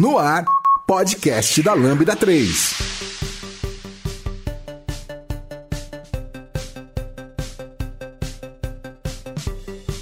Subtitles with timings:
[0.00, 0.46] No ar,
[0.86, 2.74] podcast da Lambda 3.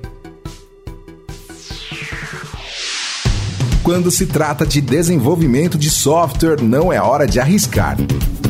[3.89, 7.97] Quando se trata de desenvolvimento de software, não é hora de arriscar.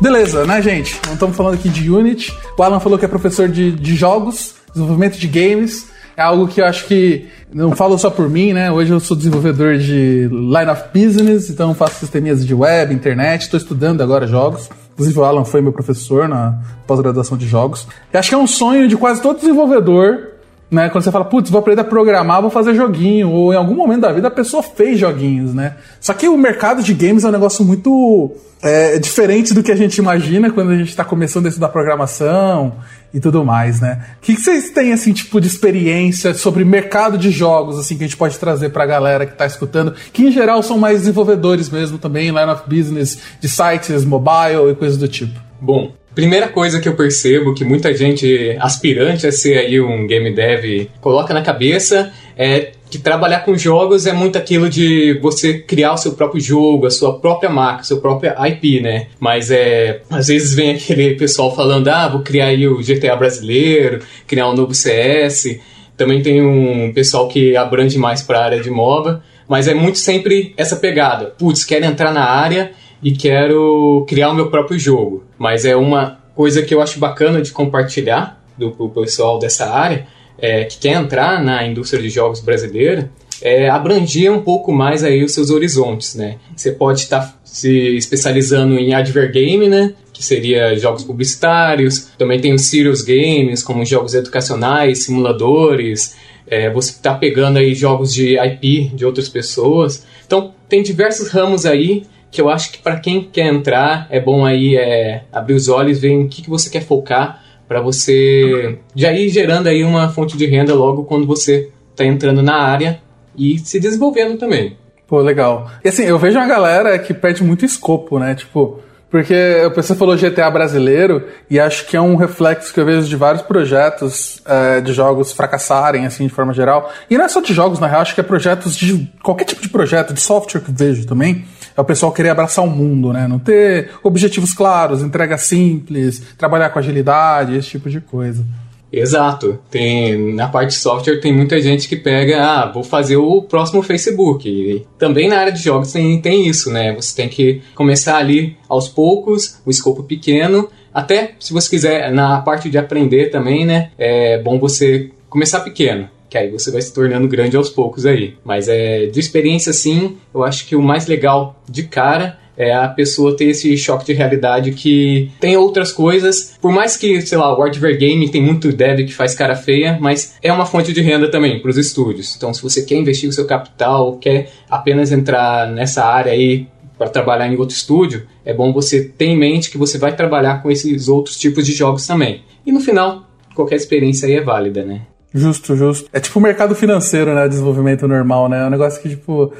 [0.00, 0.98] Beleza, né, gente?
[1.06, 2.34] Não estamos falando aqui de Unity.
[2.56, 5.88] O Alan falou que é professor de, de jogos, desenvolvimento de games.
[6.16, 8.72] É algo que eu acho que não falo só por mim, né?
[8.72, 13.58] Hoje eu sou desenvolvedor de line of business, então faço sisteminhas de web, internet, estou
[13.58, 14.70] estudando agora jogos.
[14.94, 17.86] Inclusive o Alan foi meu professor na pós-graduação de jogos.
[18.10, 20.30] Eu acho que é um sonho de quase todo desenvolvedor
[20.70, 20.88] né?
[20.88, 24.02] Quando você fala, putz, vou aprender a programar, vou fazer joguinho, ou em algum momento
[24.02, 25.76] da vida a pessoa fez joguinhos, né?
[26.00, 29.76] Só que o mercado de games é um negócio muito é, diferente do que a
[29.76, 32.74] gente imagina quando a gente está começando a estudar programação
[33.12, 34.04] e tudo mais, né?
[34.18, 38.04] O que, que, vocês têm, assim, tipo, de experiência sobre mercado de jogos, assim, que
[38.04, 41.68] a gente pode trazer pra galera que está escutando, que em geral são mais desenvolvedores
[41.68, 45.40] mesmo também, line of business, de sites, mobile e coisas do tipo?
[45.60, 50.30] Bom, Primeira coisa que eu percebo que muita gente aspirante a ser aí um game
[50.30, 55.94] dev coloca na cabeça é que trabalhar com jogos é muito aquilo de você criar
[55.94, 59.06] o seu próprio jogo, a sua própria marca, a sua própria IP, né?
[59.18, 64.00] Mas é, às vezes vem aquele pessoal falando: "Ah, vou criar aí o GTA brasileiro,
[64.26, 65.58] criar um novo CS".
[65.96, 69.96] Também tem um pessoal que abrange mais para a área de MOBA, mas é muito
[69.96, 71.32] sempre essa pegada.
[71.38, 72.72] Putz, quero entrar na área
[73.02, 75.24] e quero criar o meu próprio jogo.
[75.38, 80.06] Mas é uma coisa que eu acho bacana de compartilhar do, do pessoal dessa área,
[80.38, 83.10] é, que quer entrar na indústria de jogos brasileira,
[83.42, 86.36] é abranger um pouco mais aí os seus horizontes, né?
[86.54, 89.94] Você pode estar tá se especializando em advergame, né?
[90.12, 92.10] Que seria jogos publicitários.
[92.18, 96.16] Também tem os serious games, como jogos educacionais, simuladores.
[96.46, 100.04] É, você está pegando aí jogos de IP de outras pessoas.
[100.26, 104.44] Então, tem diversos ramos aí que eu acho que para quem quer entrar é bom
[104.44, 109.12] aí é, abrir os olhos, ver em que, que você quer focar para você já
[109.12, 113.00] ir gerando aí uma fonte de renda logo quando você está entrando na área
[113.36, 114.76] e se desenvolvendo também.
[115.06, 115.70] Pô, legal.
[115.84, 118.34] E assim, eu vejo uma galera que perde muito escopo, né?
[118.34, 118.80] Tipo,
[119.10, 123.16] porque você falou GTA brasileiro e acho que é um reflexo que eu vejo de
[123.16, 126.92] vários projetos é, de jogos fracassarem, assim, de forma geral.
[127.10, 129.10] E não é só de jogos, na real, acho que é projetos de.
[129.20, 131.44] qualquer tipo de projeto, de software que eu vejo também.
[131.76, 133.26] É o pessoal querer abraçar o mundo, né?
[133.28, 138.44] Não ter objetivos claros, entrega simples, trabalhar com agilidade, esse tipo de coisa.
[138.92, 139.58] Exato.
[139.70, 143.82] Tem na parte de software tem muita gente que pega, ah, vou fazer o próximo
[143.82, 144.48] Facebook.
[144.48, 146.92] E também na área de jogos tem, tem isso, né?
[146.94, 152.40] Você tem que começar ali aos poucos, o escopo pequeno, até se você quiser na
[152.40, 153.90] parte de aprender também, né?
[153.96, 156.08] É bom você começar pequeno.
[156.30, 158.36] Que aí você vai se tornando grande aos poucos aí.
[158.44, 162.88] Mas é de experiência sim, eu acho que o mais legal de cara é a
[162.88, 166.58] pessoa ter esse choque de realidade que tem outras coisas.
[166.60, 169.96] Por mais que, sei lá, o Hardware Game tem muito dev que faz cara feia,
[169.98, 172.36] mas é uma fonte de renda também para os estúdios.
[172.36, 176.68] Então, se você quer investir o seu capital, quer apenas entrar nessa área aí
[176.98, 180.62] para trabalhar em outro estúdio, é bom você ter em mente que você vai trabalhar
[180.62, 182.42] com esses outros tipos de jogos também.
[182.66, 185.00] E no final, qualquer experiência aí é válida, né?
[185.32, 186.08] Justo, justo.
[186.12, 187.48] É tipo o mercado financeiro, né?
[187.48, 188.62] Desenvolvimento normal, né?
[188.62, 189.52] É um negócio que, tipo,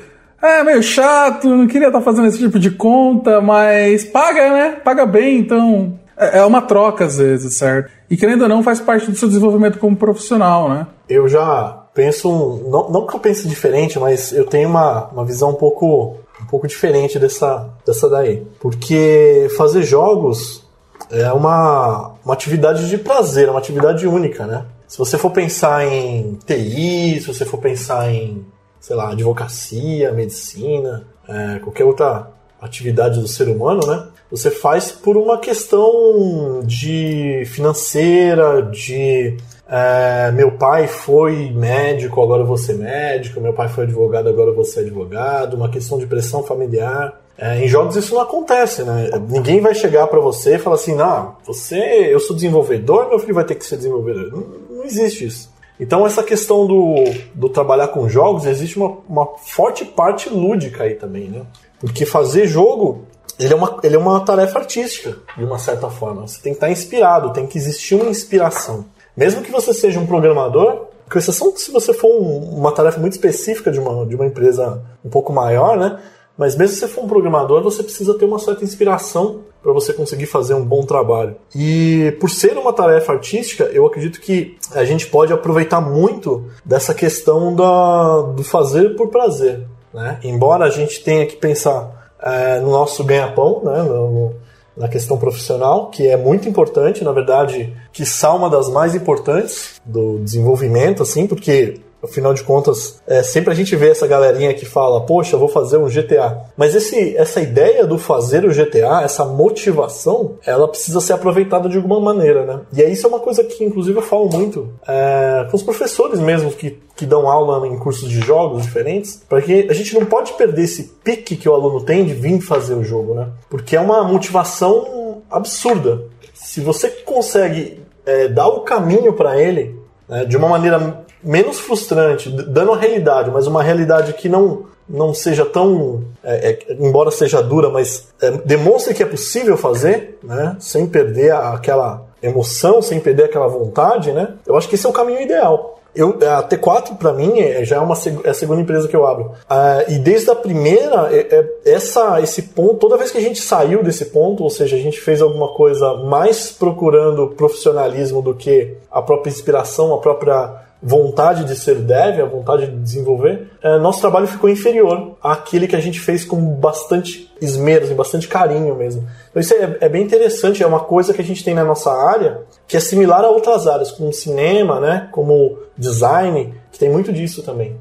[0.43, 4.71] é meio chato, não queria estar tá fazendo esse tipo de conta, mas paga, né?
[4.83, 7.91] Paga bem, então é, é uma troca às vezes, certo?
[8.11, 10.87] E querendo ou não, faz parte do seu desenvolvimento como profissional, né?
[11.09, 15.51] Eu já penso, não, não que eu pense diferente, mas eu tenho uma, uma visão
[15.51, 18.47] um pouco, um pouco diferente dessa, dessa daí.
[18.61, 20.65] Porque fazer jogos
[21.11, 24.65] é uma, uma atividade de prazer, é uma atividade única, né?
[24.91, 28.45] Se você for pensar em TI, se você for pensar em,
[28.81, 34.09] sei lá, advocacia, medicina, é, qualquer outra atividade do ser humano, né?
[34.33, 39.37] Você faz por uma questão de financeira, de
[39.69, 44.81] é, meu pai foi médico, agora ser médico, meu pai foi advogado, agora vou ser
[44.81, 47.21] advogado, uma questão de pressão familiar.
[47.39, 49.09] É, em jogos isso não acontece, né?
[49.29, 53.35] Ninguém vai chegar para você e falar assim, não, você, eu sou desenvolvedor, meu filho
[53.35, 54.45] vai ter que ser desenvolvedor.
[54.81, 55.51] Não, existe isso.
[55.79, 56.95] Então essa questão do,
[57.35, 61.43] do trabalhar com jogos, existe uma, uma forte parte lúdica aí também, né?
[61.79, 63.07] Porque fazer jogo,
[63.39, 66.27] ele é, uma, ele é uma tarefa artística, de uma certa forma.
[66.27, 68.85] Você tem que estar inspirado, tem que existir uma inspiração.
[69.17, 73.15] Mesmo que você seja um programador, com exceção se você for um, uma tarefa muito
[73.15, 75.99] específica de uma, de uma empresa um pouco maior, né?
[76.37, 79.93] Mas mesmo se você for um programador, você precisa ter uma certa inspiração para você
[79.93, 81.37] conseguir fazer um bom trabalho.
[81.55, 86.95] E por ser uma tarefa artística, eu acredito que a gente pode aproveitar muito dessa
[86.95, 89.67] questão da, do fazer por prazer.
[89.93, 90.19] Né?
[90.23, 93.83] Embora a gente tenha que pensar é, no nosso ganha-pão, né?
[93.83, 94.33] no,
[94.77, 100.19] na questão profissional, que é muito importante, na verdade, que uma das mais importantes do
[100.21, 105.03] desenvolvimento, assim, porque Afinal de contas, é, sempre a gente vê essa galerinha que fala,
[105.03, 106.45] poxa, vou fazer um GTA.
[106.57, 111.77] Mas esse, essa ideia do fazer o GTA, essa motivação, ela precisa ser aproveitada de
[111.77, 112.61] alguma maneira, né?
[112.73, 116.19] E aí isso é uma coisa que, inclusive, eu falo muito é, com os professores
[116.21, 120.33] mesmo que, que dão aula em cursos de jogos diferentes, porque a gente não pode
[120.35, 123.29] perder esse pique que o aluno tem de vir fazer o jogo, né?
[123.49, 126.05] Porque é uma motivação absurda.
[126.33, 132.31] Se você consegue é, dar o caminho para ele né, de uma maneira menos frustrante,
[132.31, 137.43] dando a realidade, mas uma realidade que não, não seja tão, é, é, embora seja
[137.43, 143.25] dura, mas é, demonstre que é possível fazer, né, sem perder aquela emoção, sem perder
[143.25, 145.81] aquela vontade, né, eu acho que esse é o caminho ideal.
[145.95, 149.05] Eu, a T4, para mim, é, já é, uma, é a segunda empresa que eu
[149.05, 149.33] abro.
[149.49, 153.41] Ah, e desde a primeira, é, é, essa, esse ponto, toda vez que a gente
[153.41, 158.77] saiu desse ponto, ou seja, a gente fez alguma coisa mais procurando profissionalismo do que
[158.91, 164.01] a própria inspiração, a própria vontade de ser dev, a vontade de desenvolver, é, nosso
[164.01, 169.07] trabalho ficou inferior àquele que a gente fez com bastante esmero, assim, bastante carinho mesmo.
[169.31, 171.91] Então isso é, é, bem interessante, é uma coisa que a gente tem na nossa
[171.93, 177.13] área que é similar a outras áreas, como cinema, né, como design, que tem muito
[177.13, 177.77] disso também.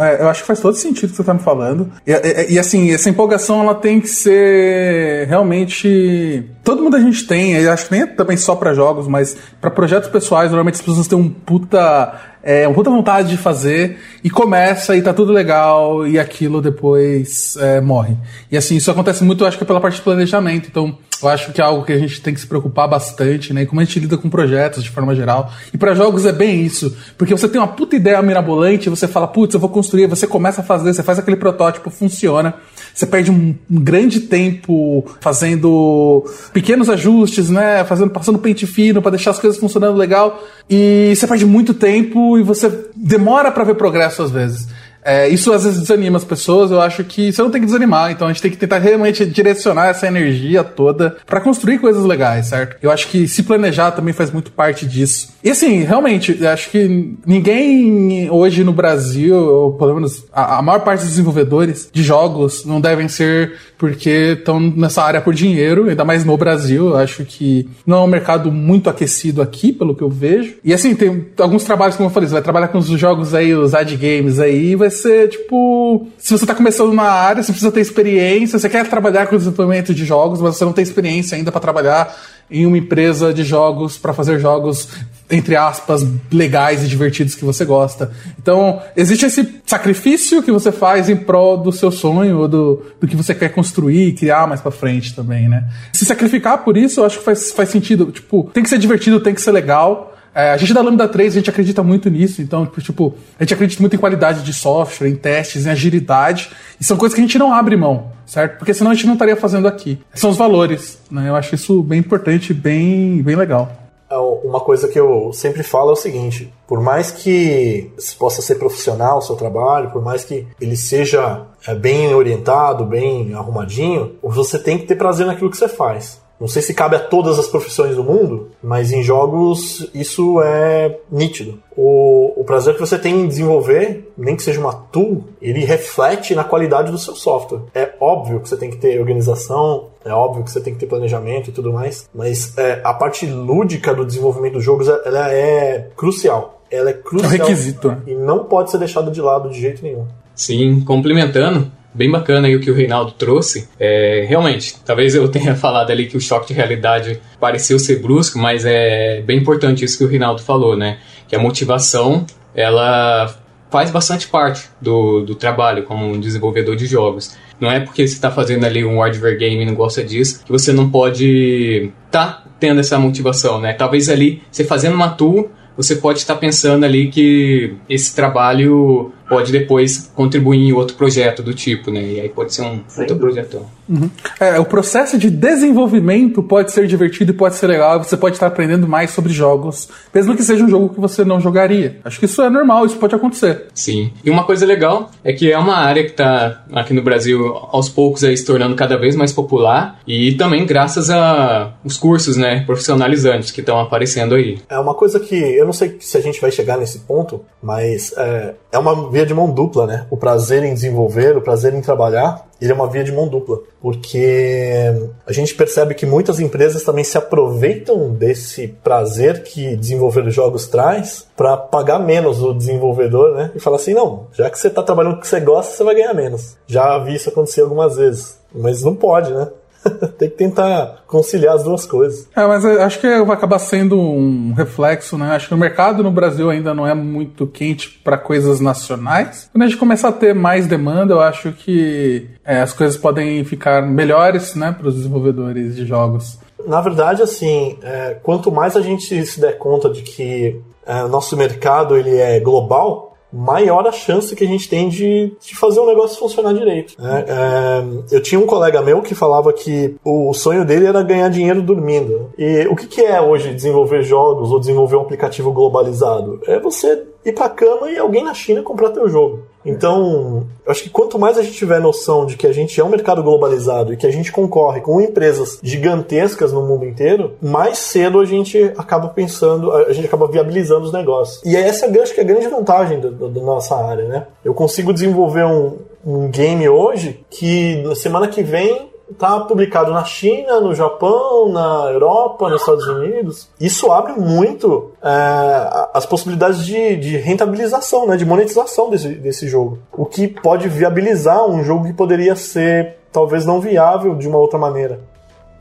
[0.00, 1.90] É, eu acho que faz todo sentido o que você está me falando.
[2.06, 6.50] E, e, e, assim, essa empolgação ela tem que ser realmente.
[6.62, 9.36] Todo mundo a gente tem, eu acho que nem é também só para jogos, mas
[9.60, 12.12] para projetos pessoais, normalmente as pessoas têm um puta
[12.42, 17.56] é, uma puta vontade de fazer e começa e tá tudo legal e aquilo depois
[17.56, 18.16] é, morre.
[18.50, 20.68] E assim, isso acontece muito, eu acho que pela parte de planejamento.
[20.68, 23.62] Então, eu acho que é algo que a gente tem que se preocupar bastante, né?
[23.62, 25.52] E como a gente lida com projetos de forma geral.
[25.72, 26.96] E para jogos é bem isso.
[27.18, 30.62] Porque você tem uma puta ideia mirabolante, você fala, putz, eu vou construir, você começa
[30.62, 32.54] a fazer, você faz aquele protótipo, funciona.
[32.94, 37.84] Você perde um, grande tempo fazendo pequenos ajustes, né?
[37.84, 40.42] Fazendo, passando pente fino para deixar as coisas funcionando legal.
[40.68, 44.68] E você perde muito tempo e você demora para ver progresso às vezes.
[45.04, 48.10] É, isso às vezes desanima as pessoas, eu acho que você não tem que desanimar,
[48.10, 52.46] então a gente tem que tentar realmente direcionar essa energia toda para construir coisas legais,
[52.46, 52.76] certo?
[52.82, 55.30] Eu acho que se planejar também faz muito parte disso.
[55.42, 60.62] E assim, realmente, eu acho que ninguém hoje no Brasil, ou pelo menos a, a
[60.62, 65.88] maior parte dos desenvolvedores de jogos, não devem ser porque estão nessa área por dinheiro,
[65.88, 66.90] ainda mais no Brasil.
[66.90, 70.56] Eu acho que não é um mercado muito aquecido aqui, pelo que eu vejo.
[70.62, 73.54] E assim, tem alguns trabalhos, como eu falei, você vai trabalhar com os jogos aí,
[73.54, 76.06] os ad games aí, vai ser tipo.
[76.18, 79.94] Se você tá começando na área, você precisa ter experiência, você quer trabalhar com desenvolvimento
[79.94, 82.14] de jogos, mas você não tem experiência ainda para trabalhar
[82.50, 84.88] em uma empresa de jogos para fazer jogos
[85.30, 88.10] entre aspas legais e divertidos que você gosta.
[88.38, 93.06] Então, existe esse sacrifício que você faz em prol do seu sonho ou do, do
[93.06, 95.68] que você quer construir e criar mais para frente também, né?
[95.92, 98.06] Se sacrificar por isso, eu acho que faz, faz sentido.
[98.06, 100.16] Tipo, tem que ser divertido, tem que ser legal.
[100.34, 103.54] É, a gente da Lambda 3, a gente acredita muito nisso, então, tipo, a gente
[103.54, 107.24] acredita muito em qualidade de software, em testes, em agilidade, e são coisas que a
[107.24, 108.58] gente não abre mão, certo?
[108.58, 109.98] Porque senão a gente não estaria fazendo aqui.
[110.14, 111.28] São os valores, né?
[111.28, 113.80] Eu acho isso bem importante, bem, bem legal.
[114.10, 118.56] É, uma coisa que eu sempre falo é o seguinte: por mais que possa ser
[118.56, 124.58] profissional o seu trabalho, por mais que ele seja é, bem orientado, bem arrumadinho, você
[124.58, 126.19] tem que ter prazer naquilo que você faz.
[126.40, 130.98] Não sei se cabe a todas as profissões do mundo, mas em jogos isso é
[131.12, 131.58] nítido.
[131.76, 136.34] O, o prazer que você tem em desenvolver, nem que seja uma tool, ele reflete
[136.34, 137.60] na qualidade do seu software.
[137.74, 140.86] É óbvio que você tem que ter organização, é óbvio que você tem que ter
[140.86, 145.90] planejamento e tudo mais, mas é, a parte lúdica do desenvolvimento dos jogos ela é
[145.94, 146.62] crucial.
[146.70, 147.32] Ela é crucial.
[147.32, 147.96] É um requisito.
[148.06, 150.06] E não pode ser deixada de lado de jeito nenhum.
[150.34, 153.68] Sim, complementando, bem bacana aí o que o Reinaldo trouxe.
[153.78, 158.38] É, realmente, talvez eu tenha falado ali que o choque de realidade pareceu ser brusco,
[158.38, 160.98] mas é bem importante isso que o Reinaldo falou, né?
[161.28, 163.34] Que a motivação, ela
[163.70, 167.36] faz bastante parte do, do trabalho como um desenvolvedor de jogos.
[167.60, 170.50] Não é porque você está fazendo ali um hardware game e não gosta disso que
[170.50, 173.72] você não pode tá tendo essa motivação, né?
[173.72, 179.52] Talvez ali você fazendo uma tool você pode estar pensando ali que esse trabalho pode
[179.52, 182.02] depois contribuir em outro projeto do tipo, né?
[182.02, 183.64] E aí pode ser um outro projetão.
[183.88, 184.10] Uhum.
[184.40, 188.48] É, o processo de desenvolvimento pode ser divertido e pode ser legal, você pode estar
[188.48, 191.98] aprendendo mais sobre jogos, mesmo que seja um jogo que você não jogaria.
[192.04, 193.66] Acho que isso é normal, isso pode acontecer.
[193.72, 194.12] Sim.
[194.24, 197.88] E uma coisa legal é que é uma área que está aqui no Brasil aos
[197.88, 202.64] poucos aí se tornando cada vez mais popular e também graças a os cursos, né,
[202.66, 204.58] profissionalizantes que estão aparecendo aí.
[204.68, 208.12] É uma coisa que eu não sei se a gente vai chegar nesse ponto, mas
[208.16, 210.06] é, é uma via de mão dupla, né?
[210.10, 213.58] O prazer em desenvolver, o prazer em trabalhar, ele é uma via de mão dupla,
[213.80, 220.68] porque a gente percebe que muitas empresas também se aproveitam desse prazer que desenvolver jogos
[220.68, 223.50] traz para pagar menos o desenvolvedor, né?
[223.54, 225.84] E falar assim, não, já que você está trabalhando com o que você gosta, você
[225.84, 226.56] vai ganhar menos.
[226.66, 229.48] Já vi isso acontecer algumas vezes, mas não pode, né?
[230.18, 232.28] Tem que tentar conciliar as duas coisas.
[232.36, 235.32] É, mas acho que vai acabar sendo um reflexo, né?
[235.32, 239.48] Acho que o mercado no Brasil ainda não é muito quente para coisas nacionais.
[239.52, 243.44] Quando a gente começar a ter mais demanda, eu acho que é, as coisas podem
[243.44, 246.38] ficar melhores, né, para os desenvolvedores de jogos.
[246.66, 251.08] Na verdade, assim, é, quanto mais a gente se der conta de que é, o
[251.08, 255.80] nosso mercado ele é global, maior a chance que a gente tem de, de fazer
[255.80, 256.94] o negócio funcionar direito.
[256.98, 257.24] Né?
[257.28, 261.62] É, eu tinha um colega meu que falava que o sonho dele era ganhar dinheiro
[261.62, 262.32] dormindo.
[262.36, 266.40] E o que, que é hoje desenvolver jogos ou desenvolver um aplicativo globalizado?
[266.46, 269.44] É você ir pra cama e alguém na China comprar teu jogo.
[269.64, 272.84] Então, eu acho que quanto mais a gente tiver noção de que a gente é
[272.84, 277.78] um mercado globalizado e que a gente concorre com empresas gigantescas no mundo inteiro, mais
[277.78, 281.44] cedo a gente acaba pensando, a gente acaba viabilizando os negócios.
[281.44, 284.26] E essa é, acho que é a grande vantagem da nossa área, né?
[284.42, 290.04] Eu consigo desenvolver um, um game hoje que na semana que vem está publicado na
[290.04, 293.48] China, no Japão, na Europa, nos Estados Unidos.
[293.60, 299.80] Isso abre muito é, as possibilidades de, de, rentabilização, né, de monetização desse, desse jogo.
[299.92, 304.56] O que pode viabilizar um jogo que poderia ser talvez não viável de uma outra
[304.58, 305.00] maneira,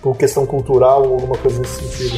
[0.02, 2.16] por questão cultural ou alguma coisa nesse sentido.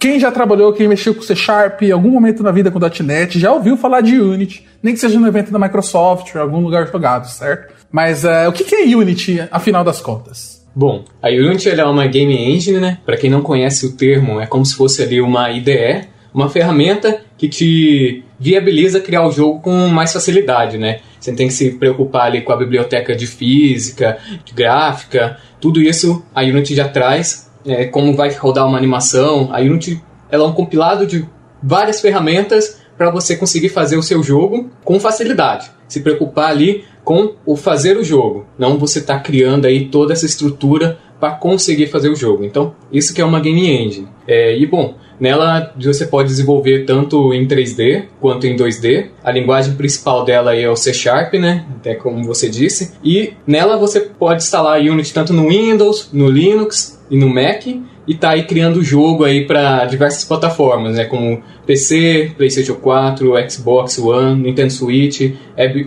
[0.06, 3.40] quem já trabalhou, quem mexeu com C Sharp em algum momento na vida com .NET,
[3.40, 6.60] já ouviu falar de Unity, nem que seja no evento da Microsoft ou em algum
[6.60, 7.74] lugar jogado, certo?
[7.90, 10.64] Mas uh, o que é Unity, afinal das contas?
[10.72, 12.98] Bom, a Unity é uma game engine, né?
[13.04, 17.22] Para quem não conhece o termo, é como se fosse ali uma IDE, uma ferramenta
[17.36, 21.00] que te viabiliza criar o jogo com mais facilidade, né?
[21.18, 26.24] Você tem que se preocupar ali com a biblioteca de física, de gráfica, tudo isso
[26.32, 29.50] a Unity já traz é, como vai rodar uma animação.
[29.52, 31.26] A Unity ela é um compilado de
[31.62, 35.70] várias ferramentas para você conseguir fazer o seu jogo com facilidade.
[35.88, 40.12] Se preocupar ali com o fazer o jogo, não você estar tá criando aí toda
[40.12, 42.44] essa estrutura para conseguir fazer o jogo.
[42.44, 44.08] Então, isso que é uma game engine.
[44.26, 49.08] É, e bom, nela você pode desenvolver tanto em 3D quanto em 2D.
[49.22, 51.64] A linguagem principal dela é o C Sharp, né?
[51.76, 52.94] Até como você disse.
[53.02, 57.66] E nela você pode instalar Unity tanto no Windows, no Linux e no Mac
[58.06, 63.98] e tá aí criando jogo aí para diversas plataformas, né, como PC, PlayStation 4, Xbox
[63.98, 65.32] One, Nintendo Switch,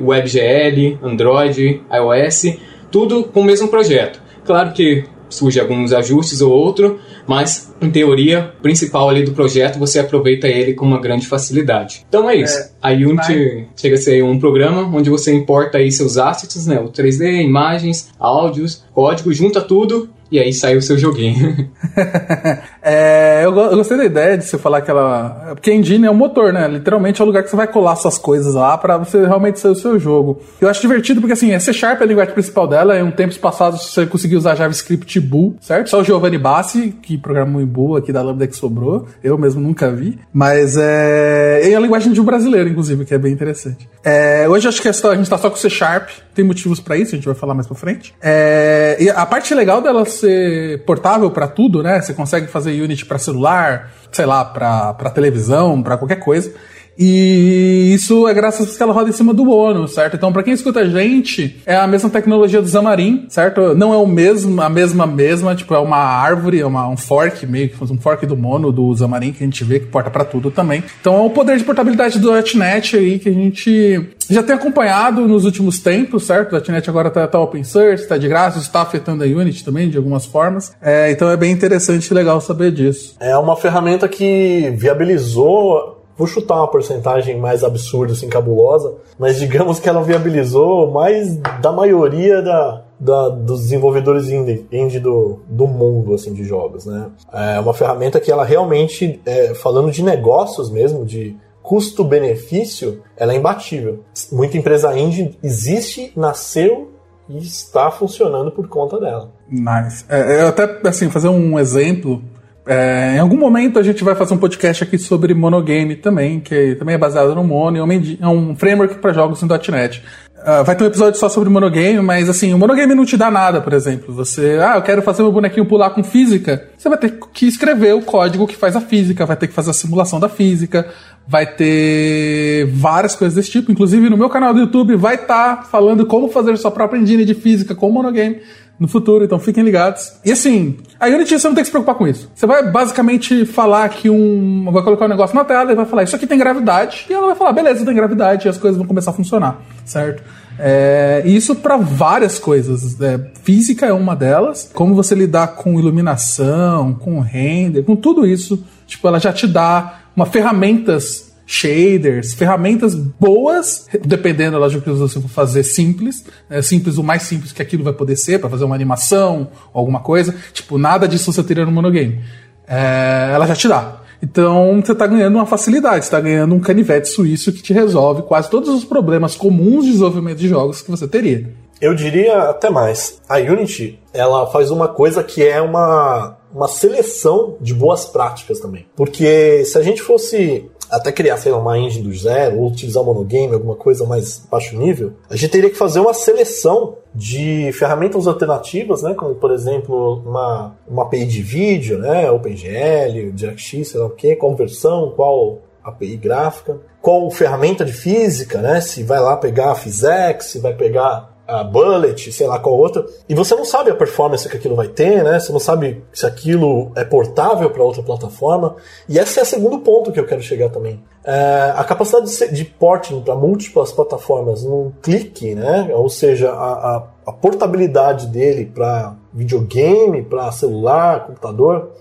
[0.01, 2.57] WebGL, Android, iOS,
[2.91, 4.21] tudo com o mesmo projeto.
[4.43, 9.99] Claro que surge alguns ajustes ou outro, mas em teoria principal ali do projeto você
[9.99, 12.05] aproveita ele com uma grande facilidade.
[12.09, 12.57] Então é isso.
[12.57, 16.79] É, a Unity chega a ser um programa onde você importa aí seus assets, né,
[16.79, 21.69] o 3D, imagens, áudios, código, junta tudo e aí sai o seu joguinho.
[22.81, 25.53] é, eu, eu, gostei da ideia de você falar que ela.
[25.55, 26.67] Porque a engine é um motor, né?
[26.67, 29.69] Literalmente é o lugar que você vai colar suas coisas lá para você realmente ser
[29.69, 30.41] o seu jogo.
[30.61, 32.97] Eu acho divertido porque, assim, C Sharp é a linguagem principal dela.
[32.97, 35.89] Em um tempos passados você conseguiu usar JavaScript Boo, certo?
[35.89, 39.07] Só o Giovanni Bassi, que programou em Boo aqui da Lambda que sobrou.
[39.23, 40.17] Eu mesmo nunca vi.
[40.31, 41.61] Mas é.
[41.69, 43.89] E a linguagem de um brasileiro, inclusive, que é bem interessante.
[44.03, 46.09] É, hoje acho que a gente tá só com C Sharp.
[46.33, 48.13] Tem motivos para isso, a gente vai falar mais pra frente.
[48.21, 52.01] É, e a parte legal dela ser portável para tudo, né?
[52.01, 56.53] Você consegue fazer Unity para celular, sei lá, para televisão, para qualquer coisa.
[56.99, 60.17] E isso é graças a que ela roda em cima do Ono, certo?
[60.17, 63.73] Então, para quem escuta a gente, é a mesma tecnologia do Xamarin, certo?
[63.73, 67.47] Não é o mesmo, a mesma mesma, tipo, é uma árvore, é uma, um fork,
[67.47, 70.25] meio que um fork do Mono, do Xamarin, que a gente vê que porta para
[70.25, 70.83] tudo também.
[70.99, 75.25] Então, é o poder de portabilidade do .NET aí que a gente já tem acompanhado
[75.25, 76.53] nos últimos tempos, certo?
[76.53, 79.89] O .NET agora tá, tá open source, tá de graça, está afetando a Unity também,
[79.89, 80.73] de algumas formas.
[80.81, 83.15] É, então, é bem interessante e legal saber disso.
[83.21, 89.79] É uma ferramenta que viabilizou vou chutar uma porcentagem mais absurda, assim, cabulosa, mas digamos
[89.79, 96.13] que ela viabilizou mais da maioria da, da, dos desenvolvedores indie, indie do, do mundo
[96.13, 97.09] assim de jogos, né?
[97.31, 103.37] É uma ferramenta que ela realmente, é, falando de negócios mesmo, de custo-benefício, ela é
[103.37, 104.03] imbatível.
[104.29, 106.91] Muita empresa indie existe, nasceu
[107.29, 109.31] e está funcionando por conta dela.
[109.49, 110.03] Nice.
[110.09, 112.21] É, eu até, assim, fazer um exemplo
[112.65, 116.75] é, em algum momento a gente vai fazer um podcast aqui sobre monogame também, que
[116.75, 120.03] também é baseado no Mono, é um framework para jogos em .NET.
[120.39, 123.29] Uh, vai ter um episódio só sobre monogame, mas assim, o monogame não te dá
[123.29, 124.13] nada, por exemplo.
[124.13, 126.69] Você, ah, eu quero fazer meu bonequinho pular com física.
[126.77, 129.71] Você vai ter que escrever o código que faz a física, vai ter que fazer
[129.71, 130.87] a simulação da física,
[131.27, 133.69] vai ter várias coisas desse tipo.
[133.69, 137.25] Inclusive no meu canal do YouTube vai estar tá falando como fazer sua própria engine
[137.25, 138.39] de física com monogame
[138.79, 140.13] no futuro, então fiquem ligados.
[140.23, 142.31] E assim, a Unity você não tem que se preocupar com isso.
[142.33, 144.71] Você vai basicamente falar que um.
[144.71, 147.27] Vai colocar um negócio na tela e vai falar, isso aqui tem gravidade, e ela
[147.27, 150.23] vai falar, beleza, tem gravidade, e as coisas vão começar a funcionar, certo?
[150.57, 152.99] É, isso para várias coisas.
[153.01, 154.69] É, física é uma delas.
[154.73, 158.63] Como você lidar com iluminação, com render, com tudo isso.
[158.85, 165.27] Tipo, ela já te dá uma ferramentas shaders, ferramentas boas, dependendo, lógico, que você for
[165.27, 168.75] fazer simples, né, simples o mais simples que aquilo vai poder ser, para fazer uma
[168.75, 170.35] animação alguma coisa.
[170.53, 172.21] Tipo, nada disso você teria no monogame.
[172.67, 173.99] É, ela já te dá.
[174.21, 178.47] Então você está ganhando uma facilidade, está ganhando um canivete suíço que te resolve quase
[178.47, 181.51] todos os problemas comuns de desenvolvimento de jogos que você teria.
[181.81, 183.19] Eu diria até mais.
[183.27, 188.85] A Unity, ela faz uma coisa que é uma, uma seleção de boas práticas também.
[188.95, 193.03] Porque se a gente fosse até criar, sei lá, uma engine do zero, ou utilizar
[193.03, 197.71] o monogame, alguma coisa mais baixo nível, a gente teria que fazer uma seleção de
[197.73, 203.99] ferramentas alternativas, né, como por exemplo uma, uma API de vídeo, né, OpenGL, DirectX, sei
[203.99, 209.37] lá o que, conversão, qual API gráfica, qual ferramenta de física, né, se vai lá
[209.37, 213.65] pegar a PhysX, se vai pegar a Bullet, sei lá qual outra, e você não
[213.65, 215.39] sabe a performance que aquilo vai ter, né?
[215.39, 218.75] Você não sabe se aquilo é portável para outra plataforma.
[219.07, 221.01] E esse é o segundo ponto que eu quero chegar também.
[221.23, 225.89] É a capacidade de, de porting para múltiplas plataformas num clique, né?
[225.93, 231.91] Ou seja, a, a, a portabilidade dele para videogame, para celular, computador,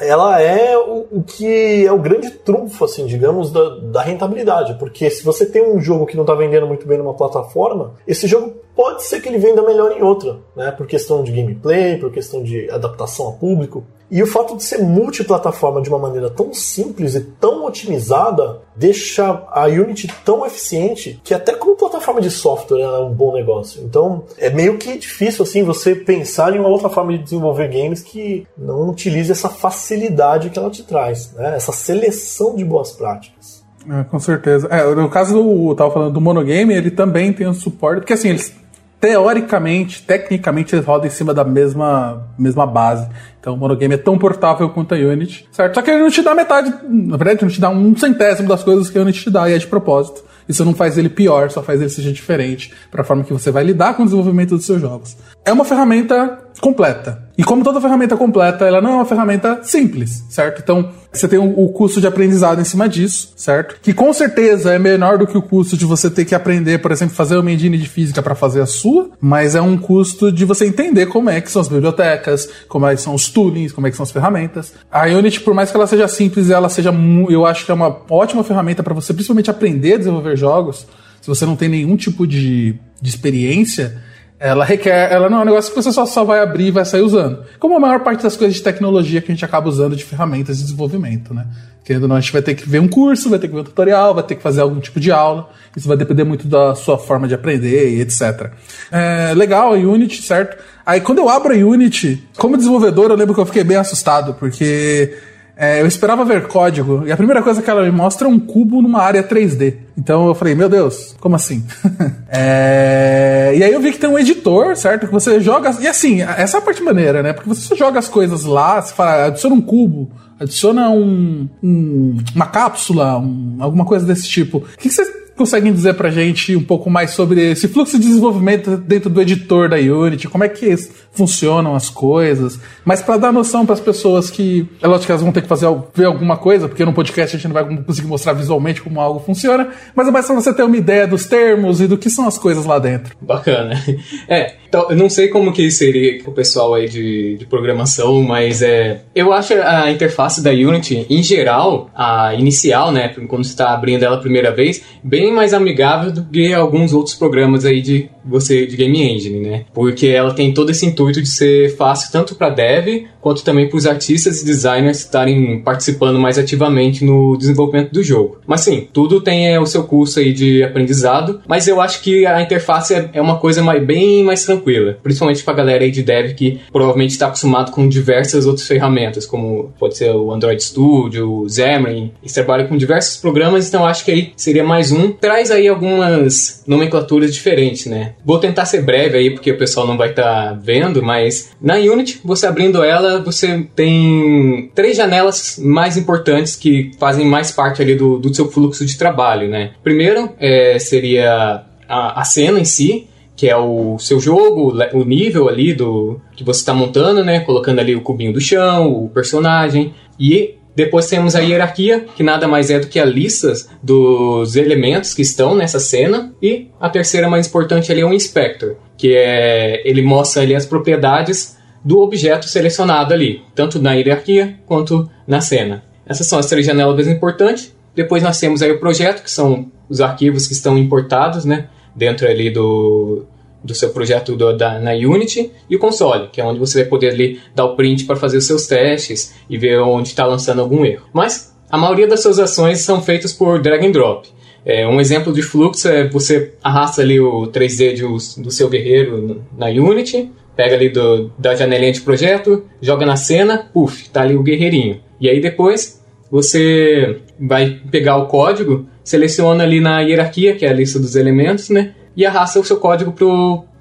[0.00, 4.74] ela é o, o, que é o grande trunfo, assim, digamos, da, da, rentabilidade.
[4.78, 8.26] Porque se você tem um jogo que não está vendendo muito bem numa plataforma, esse
[8.26, 10.70] jogo pode ser que ele venda melhor em outra, né?
[10.70, 13.84] Por questão de gameplay, por questão de adaptação a público.
[14.10, 19.42] E o fato de ser multiplataforma de uma maneira tão simples e tão otimizada deixa
[19.50, 23.82] a Unity tão eficiente que até como plataforma de software ela é um bom negócio.
[23.82, 28.02] Então é meio que difícil assim você pensar em uma outra forma de desenvolver games
[28.02, 31.56] que não utilize essa facilidade que ela te traz, né?
[31.56, 33.66] essa seleção de boas práticas.
[33.88, 34.66] É, com certeza.
[34.68, 35.70] É, no caso do.
[35.70, 38.00] Eu tava falando do monogame, ele também tem um suporte.
[38.00, 38.52] Porque assim, eles
[39.00, 43.08] teoricamente, tecnicamente, eles rodam em cima da mesma, mesma base.
[43.38, 45.74] Então o monogame é tão portável quanto a Unity, certo?
[45.74, 48.64] Só que ele não te dá metade, na verdade, não te dá um centésimo das
[48.64, 50.24] coisas que a Unity te dá, e é de propósito.
[50.48, 53.50] Isso não faz ele pior, só faz ele seja diferente para a forma que você
[53.50, 55.16] vai lidar com o desenvolvimento dos seus jogos.
[55.44, 57.26] É uma ferramenta completa.
[57.38, 60.62] E como toda ferramenta completa, ela não é uma ferramenta simples, certo?
[60.62, 63.76] Então, você tem o, custo de aprendizado em cima disso, certo?
[63.82, 66.92] Que com certeza é menor do que o custo de você ter que aprender, por
[66.92, 70.44] exemplo, fazer uma engine de física para fazer a sua, mas é um custo de
[70.44, 73.86] você entender como é que são as bibliotecas, como é que são os toolings, como
[73.86, 74.72] é que são as ferramentas.
[74.90, 76.90] A Unity, por mais que ela seja simples, ela seja,
[77.28, 80.86] eu acho que é uma ótima ferramenta para você principalmente aprender a desenvolver jogos.
[81.20, 84.00] Se você não tem nenhum tipo de, de experiência,
[84.38, 86.84] ela requer, ela não é um negócio que você só, só vai abrir e vai
[86.84, 87.42] sair usando.
[87.58, 90.58] Como a maior parte das coisas de tecnologia que a gente acaba usando de ferramentas
[90.58, 91.46] de desenvolvimento, né?
[91.82, 93.60] Querendo ou não, a gente vai ter que ver um curso, vai ter que ver
[93.60, 95.48] um tutorial, vai ter que fazer algum tipo de aula.
[95.74, 98.50] Isso vai depender muito da sua forma de aprender e etc.
[98.90, 100.62] É, legal a Unity, certo?
[100.84, 104.34] Aí quando eu abro a Unity, como desenvolvedor, eu lembro que eu fiquei bem assustado,
[104.34, 105.16] porque
[105.56, 108.38] é, eu esperava ver código e a primeira coisa que ela me mostra é um
[108.38, 109.76] cubo numa área 3D.
[109.96, 111.64] Então eu falei, meu Deus, como assim?
[112.28, 113.54] é...
[113.56, 115.06] E aí eu vi que tem um editor, certo?
[115.06, 115.74] Que você joga.
[115.80, 117.32] E assim, essa é a parte maneira, né?
[117.32, 122.46] Porque você joga as coisas lá, você fala, adiciona um cubo, adiciona um, um uma
[122.46, 124.58] cápsula, um, alguma coisa desse tipo.
[124.58, 125.04] O que, que você
[125.36, 129.68] conseguem dizer pra gente um pouco mais sobre esse fluxo de desenvolvimento dentro do editor
[129.68, 130.28] da Unity?
[130.28, 130.74] Como é que
[131.12, 132.58] funcionam as coisas?
[132.84, 135.48] Mas para dar noção para as pessoas que, é lógico que elas vão ter que
[135.48, 139.00] fazer ver alguma coisa, porque no podcast a gente não vai conseguir mostrar visualmente como
[139.00, 142.26] algo funciona, mas é para você ter uma ideia dos termos e do que são
[142.26, 143.16] as coisas lá dentro.
[143.20, 143.74] Bacana.
[144.28, 148.62] É, então, eu não sei como que seria o pessoal aí de, de programação, mas
[148.62, 153.72] é, eu acho a interface da Unity, em geral, a inicial, né, quando você está
[153.72, 157.82] abrindo ela a primeira vez, bem bem mais amigável do que alguns outros programas aí
[157.82, 159.64] de você de game engine, né?
[159.74, 163.76] Porque ela tem todo esse intuito de ser fácil tanto para dev quanto também para
[163.76, 168.38] os artistas e designers estarem participando mais ativamente no desenvolvimento do jogo.
[168.46, 172.24] Mas sim, tudo tem é, o seu curso aí de aprendizado, mas eu acho que
[172.24, 175.90] a interface é, é uma coisa mais, bem mais tranquila, principalmente para a galera aí
[175.90, 180.62] de dev que provavelmente está acostumado com diversas outras ferramentas, como pode ser o Android
[180.62, 185.15] Studio, o Xamarin, e trabalha com diversos programas, então acho que aí seria mais um.
[185.20, 188.14] Traz aí algumas nomenclaturas diferentes, né?
[188.24, 191.74] Vou tentar ser breve aí, porque o pessoal não vai estar tá vendo, mas na
[191.74, 197.94] Unity, você abrindo ela, você tem três janelas mais importantes que fazem mais parte ali
[197.94, 199.72] do, do seu fluxo de trabalho, né?
[199.82, 205.48] Primeiro é, seria a, a cena em si, que é o seu jogo, o nível
[205.48, 207.40] ali do que você está montando, né?
[207.40, 209.94] Colocando ali o cubinho do chão, o personagem.
[210.18, 213.50] E depois temos a hierarquia, que nada mais é do que a lista
[213.82, 216.34] dos elementos que estão nessa cena.
[216.42, 220.66] E a terceira mais importante ali é o inspector, que é ele mostra ali as
[220.66, 225.82] propriedades do objeto selecionado ali, tanto na hierarquia quanto na cena.
[226.04, 227.74] Essas são as três janelas mais importantes.
[227.94, 232.28] Depois nós temos aí o projeto, que são os arquivos que estão importados, né, dentro
[232.28, 233.24] ali do,
[233.66, 236.88] do seu projeto do, da, na Unity e o console, que é onde você vai
[236.88, 240.60] poder ali dar o print para fazer os seus testes e ver onde está lançando
[240.60, 241.06] algum erro.
[241.12, 244.28] Mas a maioria das suas ações são feitas por drag and drop.
[244.64, 249.42] É, um exemplo de fluxo é você arrasta ali o 3D de, do seu guerreiro
[249.56, 254.34] na Unity, pega ali do, da janelinha de projeto, joga na cena, puf, tá ali
[254.34, 255.00] o guerreirinho.
[255.20, 260.72] E aí depois você vai pegar o código, seleciona ali na hierarquia, que é a
[260.72, 261.94] lista dos elementos, né?
[262.16, 263.14] E arrasta o seu código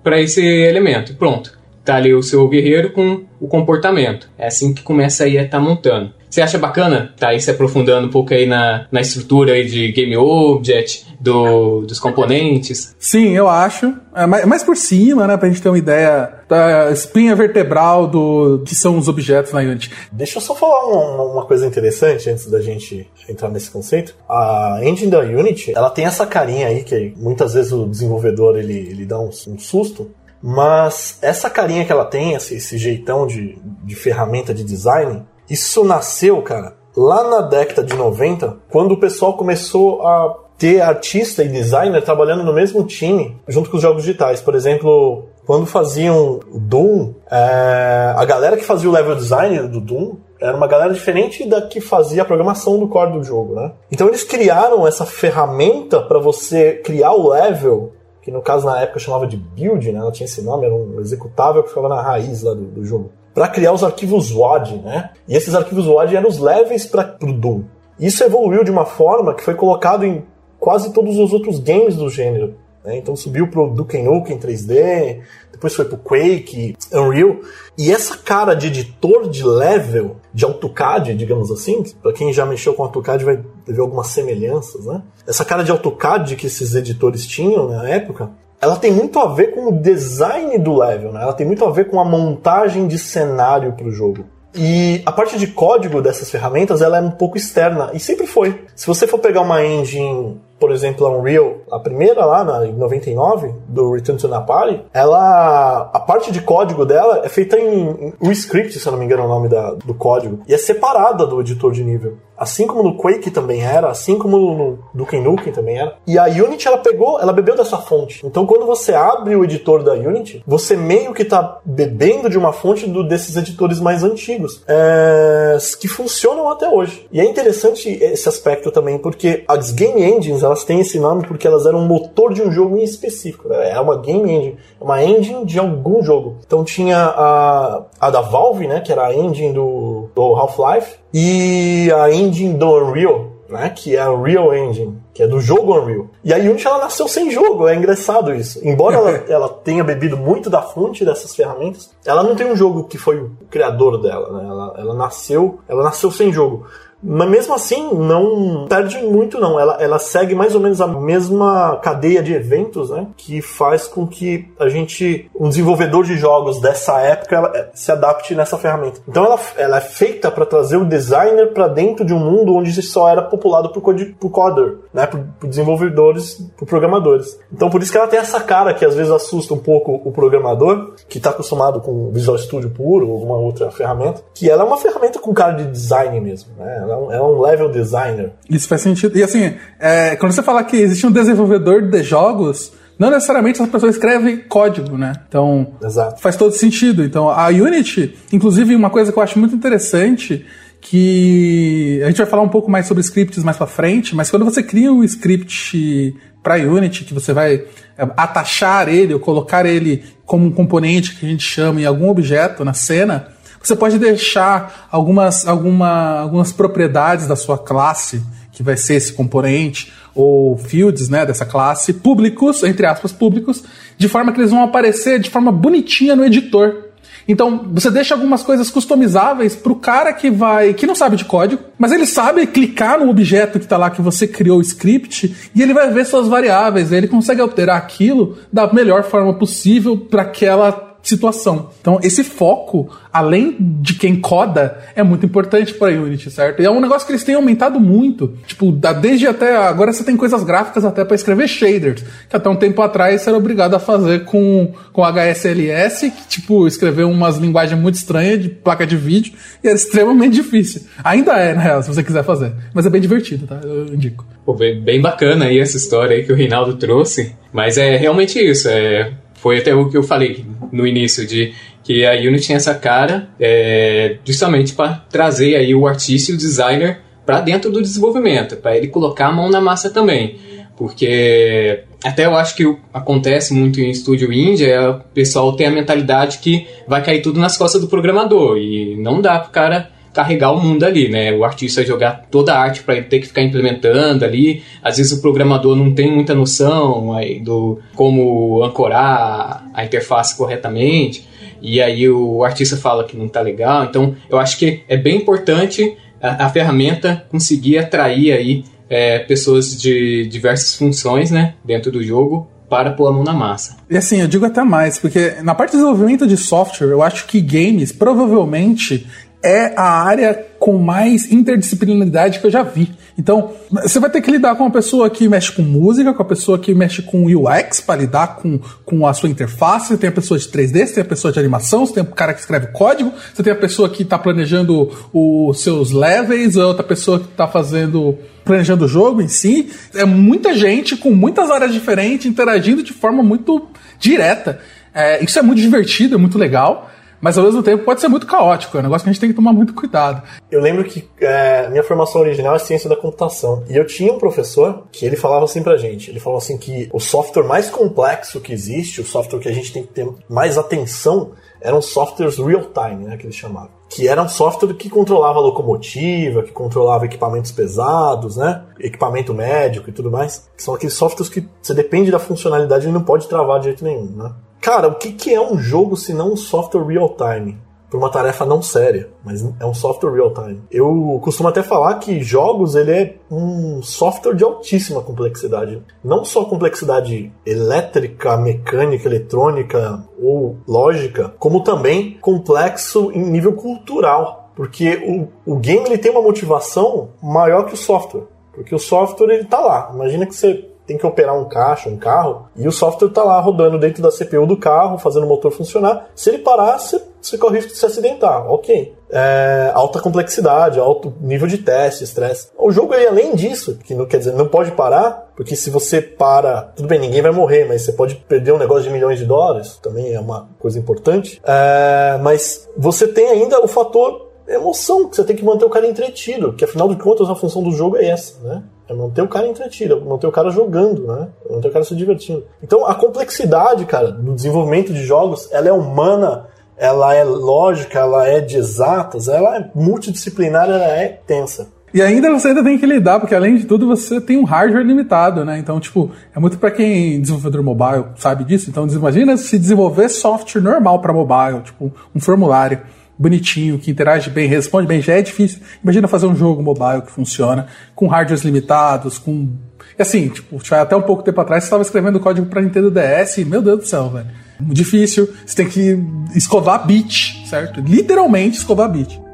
[0.04, 1.16] para esse elemento.
[1.16, 1.58] Pronto.
[1.84, 4.28] Tá ali o seu guerreiro com o comportamento.
[4.38, 6.12] É assim que começa aí a estar tá montando.
[6.30, 9.92] Você acha bacana tá aí se aprofundando um pouco aí na, na estrutura aí de
[9.92, 12.94] Game Object, do, dos componentes?
[13.00, 13.94] Sim, eu acho.
[14.14, 18.62] É mais, mais por cima, né, pra gente ter uma ideia da espinha vertebral do
[18.66, 19.92] que são os objetos na Unity.
[20.12, 24.16] Deixa eu só falar uma, uma coisa interessante antes da gente entrar nesse conceito.
[24.30, 28.78] A engine da Unity, ela tem essa carinha aí que muitas vezes o desenvolvedor ele,
[28.78, 33.58] ele dá um, um susto, mas essa carinha que ela tem, esse, esse jeitão de,
[33.84, 39.36] de ferramenta de design, isso nasceu, cara, lá na década de 90, quando o pessoal
[39.36, 44.42] começou a ter artista e designer trabalhando no mesmo time, junto com os jogos digitais.
[44.42, 49.80] Por exemplo, quando faziam o Doom, é, a galera que fazia o level design do
[49.80, 53.72] Doom era uma galera diferente da que fazia a programação do core do jogo, né?
[53.92, 59.00] Então eles criaram essa ferramenta para você criar o level, que no caso na época
[59.00, 60.00] chamava de build, né?
[60.00, 63.12] Ela tinha esse nome, era um executável que ficava na raiz lá do, do jogo
[63.36, 65.12] para criar os arquivos WAD, né?
[65.28, 67.64] E esses arquivos WAD eram os levels para o Doom.
[68.00, 70.24] Isso evoluiu de uma forma que foi colocado em
[70.58, 72.56] quase todos os outros games do gênero.
[72.86, 72.98] Né?
[72.98, 75.22] Então subiu pro Duke Nukem 3D,
[75.52, 77.38] depois foi pro Quake, Unreal.
[77.78, 82.74] E essa cara de editor de level, de AutoCAD, digamos assim, para quem já mexeu
[82.74, 85.02] com AutoCAD vai ver algumas semelhanças, né?
[85.26, 88.30] Essa cara de AutoCAD que esses editores tinham na época,
[88.62, 91.22] ela tem muito a ver com o design do level, né?
[91.22, 94.26] Ela tem muito a ver com a montagem de cenário para o jogo.
[94.58, 98.64] E a parte de código dessas ferramentas ela é um pouco externa e sempre foi.
[98.74, 102.74] Se você for pegar uma engine por exemplo, a Unreal, a primeira lá na, em
[102.74, 105.90] 99, do Return to Napali, ela.
[105.94, 109.24] A parte de código dela é feita em, em script, se eu não me engano
[109.24, 112.18] é o nome da, do código, e é separada do editor de nível.
[112.38, 115.96] Assim como no Quake também era, assim como no Duke Nukem também era.
[116.06, 118.26] E a Unity, ela pegou, ela bebeu dessa fonte.
[118.26, 122.52] Então, quando você abre o editor da Unity, você meio que tá bebendo de uma
[122.52, 127.08] fonte do, desses editores mais antigos, é, que funcionam até hoje.
[127.12, 131.48] E é interessante esse aspecto também, porque as game engines, elas têm esse nome porque
[131.48, 133.50] elas eram um motor de um jogo em específico.
[133.50, 133.72] Né?
[133.72, 136.38] É uma game engine, é uma engine de algum jogo.
[136.46, 141.92] Então tinha a, a da Valve, né, que era a engine do, do Half-Life, e
[141.96, 146.08] a engine do Unreal, né, que é a Unreal Engine, que é do jogo Unreal.
[146.24, 148.60] E a Unity ela nasceu sem jogo, é engraçado isso.
[148.64, 152.86] Embora ela, ela tenha bebido muito da fonte dessas ferramentas, ela não tem um jogo
[152.86, 154.50] que foi o criador dela, né?
[154.50, 156.66] Ela, ela nasceu, ela nasceu sem jogo.
[157.08, 159.60] Mas mesmo assim, não perde muito, não.
[159.60, 163.08] Ela, ela segue mais ou menos a mesma cadeia de eventos, né?
[163.16, 168.34] Que faz com que a gente, um desenvolvedor de jogos dessa época, eh, se adapte
[168.34, 169.02] nessa ferramenta.
[169.08, 172.82] Então ela, ela é feita para trazer o designer para dentro de um mundo onde
[172.82, 173.84] só era populado por,
[174.20, 175.06] por coder, né?
[175.06, 177.40] Por, por desenvolvedores, por programadores.
[177.54, 180.12] Então por isso que ela tem essa cara que às vezes assusta um pouco o
[180.12, 184.66] programador, que está acostumado com Visual Studio puro ou alguma outra ferramenta, que ela é
[184.66, 186.80] uma ferramenta com cara de design mesmo, né?
[186.82, 188.32] Ela é um, é um level designer.
[188.50, 189.18] Isso faz sentido.
[189.18, 193.70] E assim, é, quando você fala que existe um desenvolvedor de jogos, não necessariamente essa
[193.70, 195.14] pessoa escreve código, né?
[195.28, 196.22] Então, Exato.
[196.22, 197.04] faz todo sentido.
[197.04, 200.46] Então, a Unity, inclusive, uma coisa que eu acho muito interessante
[200.80, 204.46] que a gente vai falar um pouco mais sobre scripts mais para frente, mas quando
[204.46, 207.56] você cria um script para Unity, que você vai
[207.98, 212.08] é, atachar ele ou colocar ele como um componente que a gente chama em algum
[212.08, 213.30] objeto na cena,
[213.68, 219.92] você pode deixar algumas, alguma, algumas propriedades da sua classe, que vai ser esse componente,
[220.14, 223.64] ou fields né, dessa classe, públicos, entre aspas, públicos,
[223.98, 226.86] de forma que eles vão aparecer de forma bonitinha no editor.
[227.28, 231.26] Então, você deixa algumas coisas customizáveis para o cara que vai, que não sabe de
[231.26, 235.36] código, mas ele sabe clicar no objeto que está lá que você criou o script
[235.54, 240.22] e ele vai ver suas variáveis, ele consegue alterar aquilo da melhor forma possível para
[240.22, 241.70] aquela situação.
[241.80, 246.62] Então, esse foco, além de quem coda, é muito importante para Unity, certo?
[246.62, 248.34] E é um negócio que eles têm aumentado muito.
[248.48, 252.56] Tipo, desde até agora você tem coisas gráficas até para escrever shaders, que até um
[252.56, 257.80] tempo atrás você era obrigado a fazer com, com HSLS, que, tipo, escrever umas linguagens
[257.80, 260.82] muito estranhas de placa de vídeo, e era extremamente difícil.
[261.04, 262.52] Ainda é, na real, se você quiser fazer.
[262.74, 263.60] Mas é bem divertido, tá?
[263.64, 264.26] Eu indico.
[264.44, 267.36] Pô, bem, bem bacana aí essa história aí que o Reinaldo trouxe.
[267.54, 269.14] Mas é realmente isso, é
[269.46, 270.44] foi até o que eu falei
[270.76, 275.88] no início de que a Unity tinha essa cara é, justamente para trazer aí o
[275.88, 279.90] artista e o designer para dentro do desenvolvimento, para ele colocar a mão na massa
[279.90, 280.38] também.
[280.78, 285.72] Porque até eu acho que acontece muito em estúdio indie, é o pessoal tem a
[285.72, 290.52] mentalidade que vai cair tudo nas costas do programador e não dá pro cara carregar
[290.52, 291.34] o mundo ali, né?
[291.34, 294.64] O artista jogar toda a arte para ter que ficar implementando ali.
[294.82, 301.28] Às vezes o programador não tem muita noção aí do como ancorar a interface corretamente.
[301.62, 303.84] E aí o artista fala que não tá legal.
[303.84, 309.80] Então eu acho que é bem importante a, a ferramenta conseguir atrair aí é, pessoas
[309.80, 313.78] de diversas funções, né, dentro do jogo para pôr a mão na massa.
[313.90, 317.28] E assim, eu digo até mais, porque na parte de desenvolvimento de software, eu acho
[317.28, 319.06] que games provavelmente
[319.46, 322.92] é a área com mais interdisciplinaridade que eu já vi.
[323.18, 326.26] Então, você vai ter que lidar com uma pessoa que mexe com música, com a
[326.26, 330.12] pessoa que mexe com UX para lidar com, com a sua interface, você tem a
[330.12, 332.68] pessoa de 3D, você tem a pessoa de animação, você tem o cara que escreve
[332.68, 337.28] código, você tem a pessoa que está planejando os seus levels, a outra pessoa que
[337.28, 339.72] está fazendo planejando o jogo em si.
[339.94, 343.68] É muita gente com muitas áreas diferentes interagindo de forma muito
[344.00, 344.60] direta.
[344.94, 346.92] É, isso é muito divertido, é muito legal
[347.26, 349.32] mas ao mesmo tempo pode ser muito caótico, é um negócio que a gente tem
[349.32, 350.22] que tomar muito cuidado.
[350.52, 354.20] Eu lembro que é, minha formação original é ciência da computação, e eu tinha um
[354.20, 358.40] professor que ele falava assim pra gente, ele falou assim que o software mais complexo
[358.40, 363.06] que existe, o software que a gente tem que ter mais atenção, eram softwares real-time,
[363.06, 363.72] né, que eles chamavam.
[363.90, 368.64] Que era um software que controlava locomotiva, que controlava equipamentos pesados, né?
[368.80, 370.50] Equipamento médico e tudo mais.
[370.56, 373.84] Que são aqueles softwares que você depende da funcionalidade e não pode travar de jeito
[373.84, 374.32] nenhum, né?
[374.66, 377.56] Cara, o que, que é um jogo se não um software real-time?
[377.88, 380.60] por uma tarefa não séria, mas é um software real time.
[380.72, 386.46] Eu costumo até falar que jogos ele é um software de altíssima complexidade, não só
[386.46, 395.58] complexidade elétrica, mecânica, eletrônica ou lógica, como também complexo em nível cultural, porque o, o
[395.58, 399.92] game ele tem uma motivação maior que o software, porque o software ele tá lá.
[399.94, 403.40] Imagina que você tem que operar um caixa, um carro, e o software está lá
[403.40, 406.08] rodando dentro da CPU do carro, fazendo o motor funcionar.
[406.16, 408.52] Se ele parar, você, você corre o risco de se acidentar.
[408.52, 408.94] Ok.
[409.10, 412.50] É, alta complexidade, alto nível de teste, estresse.
[412.58, 416.02] O jogo, ele, além disso, que não quer dizer, não pode parar, porque se você
[416.02, 419.26] para, tudo bem, ninguém vai morrer, mas você pode perder um negócio de milhões de
[419.26, 421.42] dólares, também é uma coisa importante.
[421.44, 425.88] É, mas você tem ainda o fator emoção, que você tem que manter o cara
[425.88, 428.64] entretido, que afinal de contas a função do jogo é essa, né?
[428.88, 431.30] É manter o cara entretido, é manter o cara jogando, né?
[431.50, 432.44] É manter o cara se divertindo.
[432.62, 438.28] Então a complexidade, cara, do desenvolvimento de jogos, ela é humana, ela é lógica, ela
[438.28, 441.74] é de exatas, ela é multidisciplinar, ela é tensa.
[441.96, 444.86] E ainda você ainda tem que lidar, porque além de tudo você tem um hardware
[444.86, 445.58] limitado, né?
[445.58, 448.70] Então, tipo, é muito para quem desenvolvedor mobile sabe disso.
[448.70, 452.82] Então, imagina se desenvolver software normal para mobile, tipo um formulário
[453.18, 455.60] bonitinho, que interage bem, responde bem, já é difícil.
[455.84, 459.50] Imagina fazer um jogo mobile que funciona, com hardwares limitados, com.
[459.98, 463.38] E assim, tipo, até um pouco tempo atrás você estava escrevendo código para Nintendo DS,
[463.38, 464.28] e, meu Deus do céu, velho.
[464.60, 465.98] Difícil, você tem que
[466.34, 467.82] escovar bit, certo?
[467.82, 469.25] Literalmente escovar bit.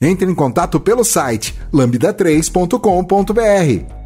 [0.00, 3.96] Entre em contato pelo site lambda3.com.br.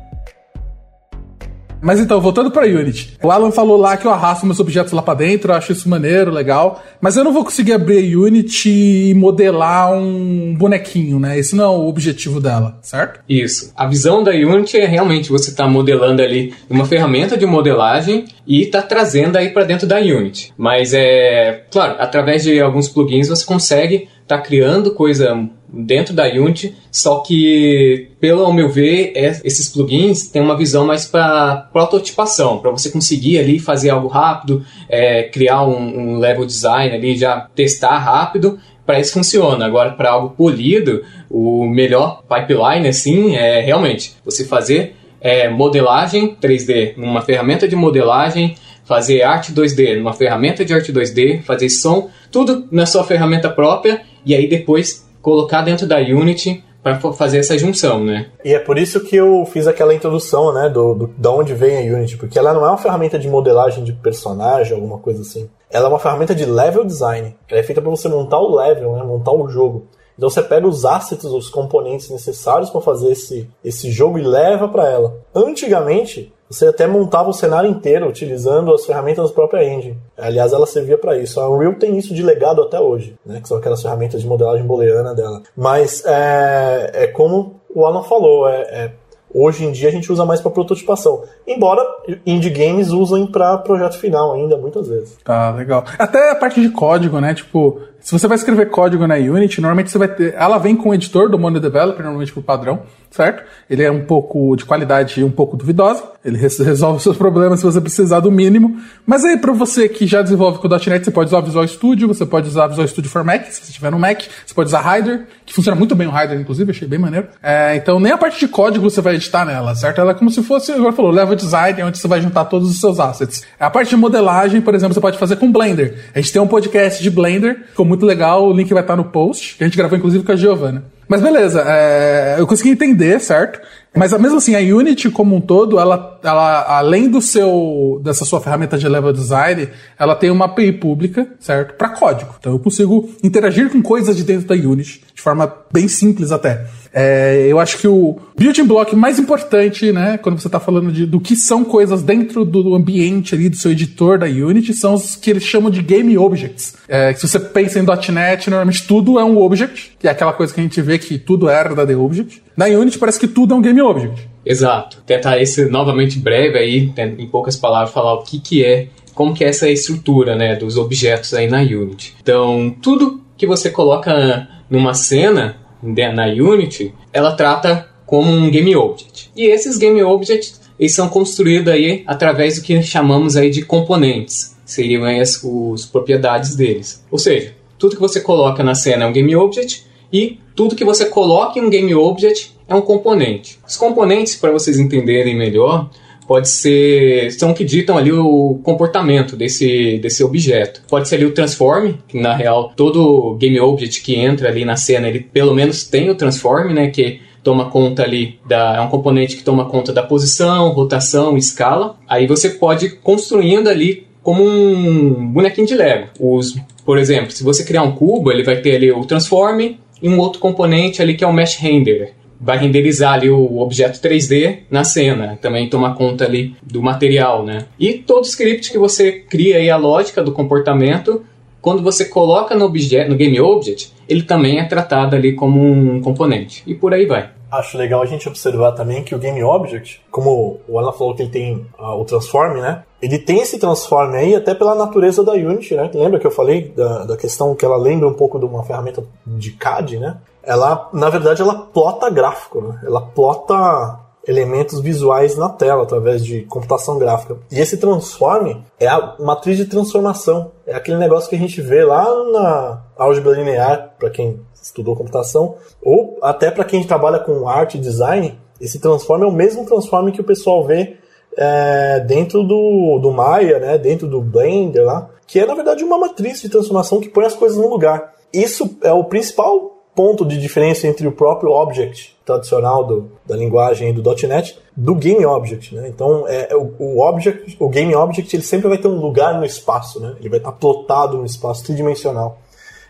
[1.83, 3.17] Mas então, voltando para Unity.
[3.23, 5.89] O Alan falou lá que eu arrasto meus objetos lá para dentro, eu acho isso
[5.89, 6.83] maneiro, legal.
[7.01, 11.39] Mas eu não vou conseguir abrir a Unity e modelar um bonequinho, né?
[11.39, 13.21] Esse não é o objetivo dela, certo?
[13.29, 13.73] Isso.
[13.75, 18.27] A visão da Unity é realmente você estar tá modelando ali uma ferramenta de modelagem
[18.47, 20.53] e tá trazendo aí para dentro da Unity.
[20.59, 26.77] Mas é, claro, através de alguns plugins você consegue tá criando coisa dentro da Unity,
[26.93, 32.71] só que, pelo meu ver, é, esses plugins têm uma visão mais para prototipação, para
[32.71, 35.81] você conseguir ali fazer algo rápido, é, criar um,
[36.15, 39.67] um, level design ali, já testar rápido, para isso funciona.
[39.67, 46.97] Agora, para algo polido, o melhor pipeline, assim, é realmente você fazer é, modelagem 3D
[46.97, 52.69] numa ferramenta de modelagem, fazer arte 2D numa ferramenta de arte 2D, fazer som, tudo
[52.71, 58.03] na sua ferramenta própria e aí depois colocar dentro da Unity para fazer essa junção,
[58.03, 58.31] né?
[58.45, 61.77] E é por isso que eu fiz aquela introdução, né, do, do da onde vem
[61.77, 65.49] a Unity, porque ela não é uma ferramenta de modelagem de personagem, alguma coisa assim.
[65.71, 67.37] Ela é uma ferramenta de level design.
[67.49, 69.87] Ela é feita para você montar o level, né, montar o jogo.
[70.17, 74.69] Então você pega os assets, os componentes necessários para fazer esse, esse jogo e leva
[74.69, 75.19] para ela.
[75.35, 79.97] Antigamente, você até montava o cenário inteiro utilizando as ferramentas da própria engine.
[80.19, 81.41] Aliás, ela servia para isso.
[81.41, 83.41] A Unreal tem isso de legado até hoje, né?
[83.41, 85.43] que são aquelas ferramentas de modelagem booleana dela.
[85.57, 88.93] Mas é, é como o Alan falou, é, é
[89.33, 91.23] Hoje em dia a gente usa mais para prototipação.
[91.47, 91.87] Embora
[92.27, 95.17] indie games usem para projeto final ainda, muitas vezes.
[95.25, 95.85] Tá, legal.
[95.99, 97.33] Até a parte de código, né?
[97.33, 100.35] Tipo, se você vai escrever código na Unity, normalmente você vai ter.
[100.35, 103.43] Ela vem com o editor do Mono Developer, normalmente por padrão, certo?
[103.69, 106.03] Ele é um pouco de qualidade um pouco duvidosa.
[106.25, 108.79] Ele resolve os seus problemas se você precisar do mínimo.
[109.07, 111.67] Mas aí, para você que já desenvolve com o .NET, você pode usar o Visual
[111.67, 114.23] Studio, você pode usar o Visual Studio for Mac, se você tiver no Mac.
[114.47, 117.29] Você pode usar Rider, que funciona muito bem o Rider, inclusive, achei bem maneiro.
[117.43, 120.01] É, então, nem a parte de código você vai editar nela, certo?
[120.01, 122.81] Ela é como se fosse, agora falou, level design, onde você vai juntar todos os
[122.81, 123.43] seus assets.
[123.59, 126.11] A parte de modelagem, por exemplo, você pode fazer com Blender.
[126.15, 129.05] A gente tem um podcast de Blender, ficou muito legal, o link vai estar no
[129.05, 130.85] post, que a gente gravou inclusive com a Giovanna.
[131.09, 133.61] Mas beleza, é, eu consegui entender, certo?
[133.95, 138.41] Mas mesmo assim, a Unity como um todo, ela, ela além do seu dessa sua
[138.41, 141.75] ferramenta de level design, ela tem uma API pública, certo?
[141.75, 142.35] Para código.
[142.39, 146.67] Então eu consigo interagir com coisas de dentro da Unity de forma bem simples até.
[146.93, 151.07] É, eu acho que o building block mais importante, né, quando você está falando de,
[151.07, 155.15] do que são coisas dentro do ambiente ali do seu editor da Unity, são os
[155.15, 156.75] que eles chamam de game objects.
[156.89, 160.53] É, se você pensa em .NET, normalmente tudo é um object, que é aquela coisa
[160.53, 162.43] que a gente vê que tudo é herda de object.
[162.57, 164.29] Na Unity parece que tudo é um game object.
[164.45, 165.03] Exato.
[165.07, 169.45] Tentar esse novamente breve aí, em poucas palavras, falar o que que é, como que
[169.45, 172.15] é essa estrutura, né, dos objetos aí na Unity.
[172.23, 179.31] Então, tudo que você coloca numa cena na Unity, ela trata como um game object.
[179.37, 184.57] E esses game objects eles são construídos aí através do que chamamos aí de componentes,
[184.65, 187.05] seriam as, as propriedades deles.
[187.11, 190.85] Ou seja, tudo que você coloca na cena é um game object e tudo que
[190.85, 193.59] você coloca em um game object é um componente.
[193.67, 195.91] Os componentes, para vocês entenderem melhor,
[196.27, 200.81] pode ser são que ditam ali o comportamento desse, desse objeto.
[200.89, 204.77] Pode ser ali o transform, que na real todo game object que entra ali na
[204.77, 208.89] cena, ele pelo menos tem o transform, né, que toma conta ali da é um
[208.89, 211.97] componente que toma conta da posição, rotação, escala.
[212.09, 216.11] Aí você pode construindo ali como um bonequinho de Lego.
[216.21, 220.09] Os, por exemplo, se você criar um cubo, ele vai ter ali o transform e
[220.09, 224.61] um outro componente ali que é o mesh render vai renderizar ali o objeto 3D
[224.71, 227.67] na cena, também toma conta ali do material, né?
[227.79, 231.23] E todo script que você cria aí a lógica do comportamento,
[231.61, 236.01] quando você coloca no, objeto, no game object, ele também é tratado ali como um
[236.01, 236.63] componente.
[236.67, 237.31] E por aí vai.
[237.51, 241.23] Acho legal a gente observar também que o Game Object, como o Alan falou que
[241.23, 242.85] ele tem uh, o Transform, né?
[243.01, 245.91] Ele tem esse Transform aí até pela natureza da Unity, né?
[245.93, 249.03] Lembra que eu falei da, da questão que ela lembra um pouco de uma ferramenta
[249.27, 250.19] de CAD, né?
[250.43, 252.81] ela, na verdade, ela plota gráfico, né?
[252.85, 257.39] Ela plota elementos visuais na tela através de computação gráfica.
[257.51, 260.53] E esse transforme é a matriz de transformação.
[260.67, 265.57] É aquele negócio que a gente vê lá na álgebra linear, para quem estudou computação,
[265.83, 268.39] ou até para quem trabalha com arte e design.
[268.61, 270.97] Esse transforme é o mesmo transforme que o pessoal vê
[271.37, 273.79] é, dentro do, do Maya, né?
[273.79, 277.35] dentro do Blender lá, que é na verdade uma matriz de transformação que põe as
[277.35, 278.15] coisas no lugar.
[278.33, 283.93] Isso é o principal ponto de diferença entre o próprio object tradicional do, da linguagem
[283.93, 285.89] do .NET do game object, né?
[285.89, 289.39] Então, é, é, o, o, object, o game object, ele sempre vai ter um lugar
[289.39, 290.15] no espaço, né?
[290.19, 292.39] Ele vai estar plotado no espaço tridimensional.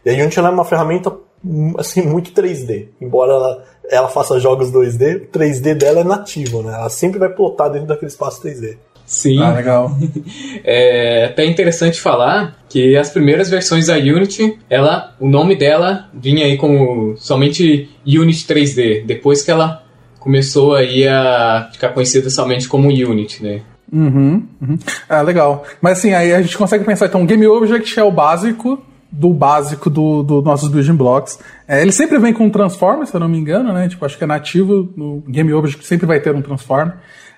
[0.04, 1.12] E a Unity é uma ferramenta
[1.78, 6.74] assim muito 3D, embora ela, ela faça jogos 2D, o 3D dela é nativo, né?
[6.74, 8.76] Ela sempre vai plotar dentro daquele espaço 3D.
[9.10, 9.42] Sim.
[9.42, 9.90] Ah, legal.
[10.62, 16.46] é até interessante falar que as primeiras versões da Unity, ela, o nome dela vinha
[16.46, 19.04] aí como somente Unity 3D.
[19.04, 19.82] Depois que ela
[20.20, 23.62] começou aí a ficar conhecida somente como Unity, né?
[23.92, 24.78] Uhum, uhum.
[25.08, 25.64] Ah, legal.
[25.80, 28.80] Mas assim, aí a gente consegue pensar, então, Game Object é o básico
[29.10, 31.38] do básico dos do nossos building blocks.
[31.66, 33.88] É, ele sempre vem com um transform, se eu não me engano, né?
[33.88, 36.90] Tipo, acho que é nativo no Game Object sempre vai ter um transform.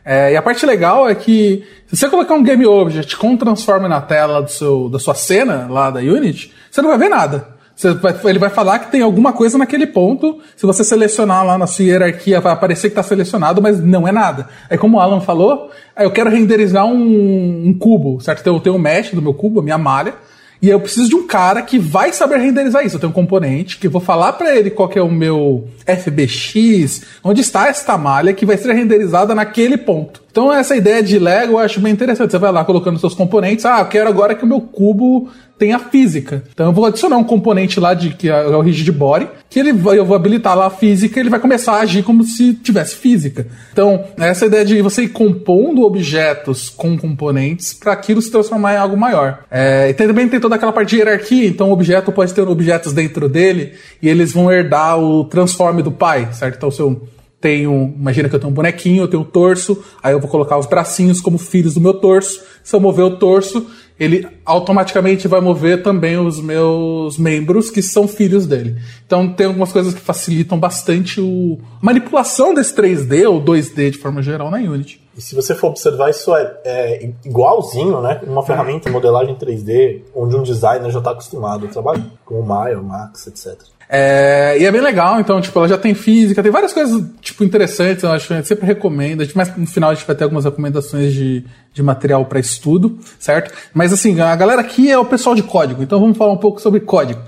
[0.04, 3.36] É, e a parte legal é que se você colocar um Game Object com um
[3.36, 7.08] transform na tela do seu, da sua cena lá da Unity, você não vai ver
[7.08, 7.52] nada.
[8.00, 10.38] Vai, ele vai falar que tem alguma coisa naquele ponto.
[10.56, 14.12] Se você selecionar lá na sua hierarquia, vai aparecer que está selecionado, mas não é
[14.12, 14.48] nada.
[14.68, 18.46] Aí, como o Alan falou, eu quero renderizar um, um cubo, certo?
[18.46, 20.14] Eu tenho o mesh do meu cubo, a minha malha.
[20.62, 22.94] E eu preciso de um cara que vai saber renderizar isso.
[22.94, 25.66] Eu tenho um componente que eu vou falar para ele qual que é o meu
[25.84, 30.21] FBX, onde está esta malha que vai ser renderizada naquele ponto.
[30.32, 32.30] Então essa ideia de Lego eu acho bem interessante.
[32.30, 33.66] Você vai lá colocando seus componentes.
[33.66, 36.42] Ah, eu quero agora que o meu cubo tenha física.
[36.52, 39.72] Então eu vou adicionar um componente lá de que é o rigid body, que ele
[39.72, 42.96] vai, eu vou habilitar lá a física, ele vai começar a agir como se tivesse
[42.96, 43.46] física.
[43.72, 48.78] Então, essa ideia de você ir compondo objetos com componentes para aquilo se transformar em
[48.78, 49.44] algo maior.
[49.50, 52.92] É, e também tem toda aquela parte de hierarquia, então o objeto pode ter objetos
[52.92, 56.56] dentro dele e eles vão herdar o transforme do pai, certo?
[56.56, 57.02] Então, se eu
[57.42, 60.56] tenho, imagina que eu tenho um bonequinho, eu tenho um torso, aí eu vou colocar
[60.56, 62.40] os bracinhos como filhos do meu torso.
[62.62, 63.66] Se eu mover o torso,
[63.98, 68.80] ele automaticamente vai mover também os meus membros que são filhos dele.
[69.04, 73.98] Então tem algumas coisas que facilitam bastante o a manipulação desse 3D ou 2D de
[73.98, 75.02] forma geral na Unity.
[75.16, 78.20] E se você for observar, isso é, é igualzinho, né?
[78.26, 82.46] Uma ferramenta de modelagem 3D, onde um designer já está acostumado a trabalhar, como o
[82.46, 83.60] Maya, o Max, etc.
[83.94, 87.44] É, e é bem legal, então, tipo, ela já tem física, tem várias coisas, tipo,
[87.44, 91.12] interessantes, eu acho, eu sempre recomendo, mas no final a gente vai ter algumas recomendações
[91.12, 93.52] de, de material para estudo, certo?
[93.74, 96.58] Mas assim, a galera aqui é o pessoal de código, então vamos falar um pouco
[96.58, 97.20] sobre código.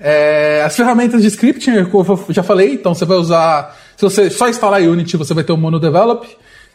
[0.00, 1.88] É, as ferramentas de scripting, eu
[2.30, 5.56] já falei, então você vai usar, se você só instalar Unity, você vai ter o
[5.56, 6.26] Mono Develop,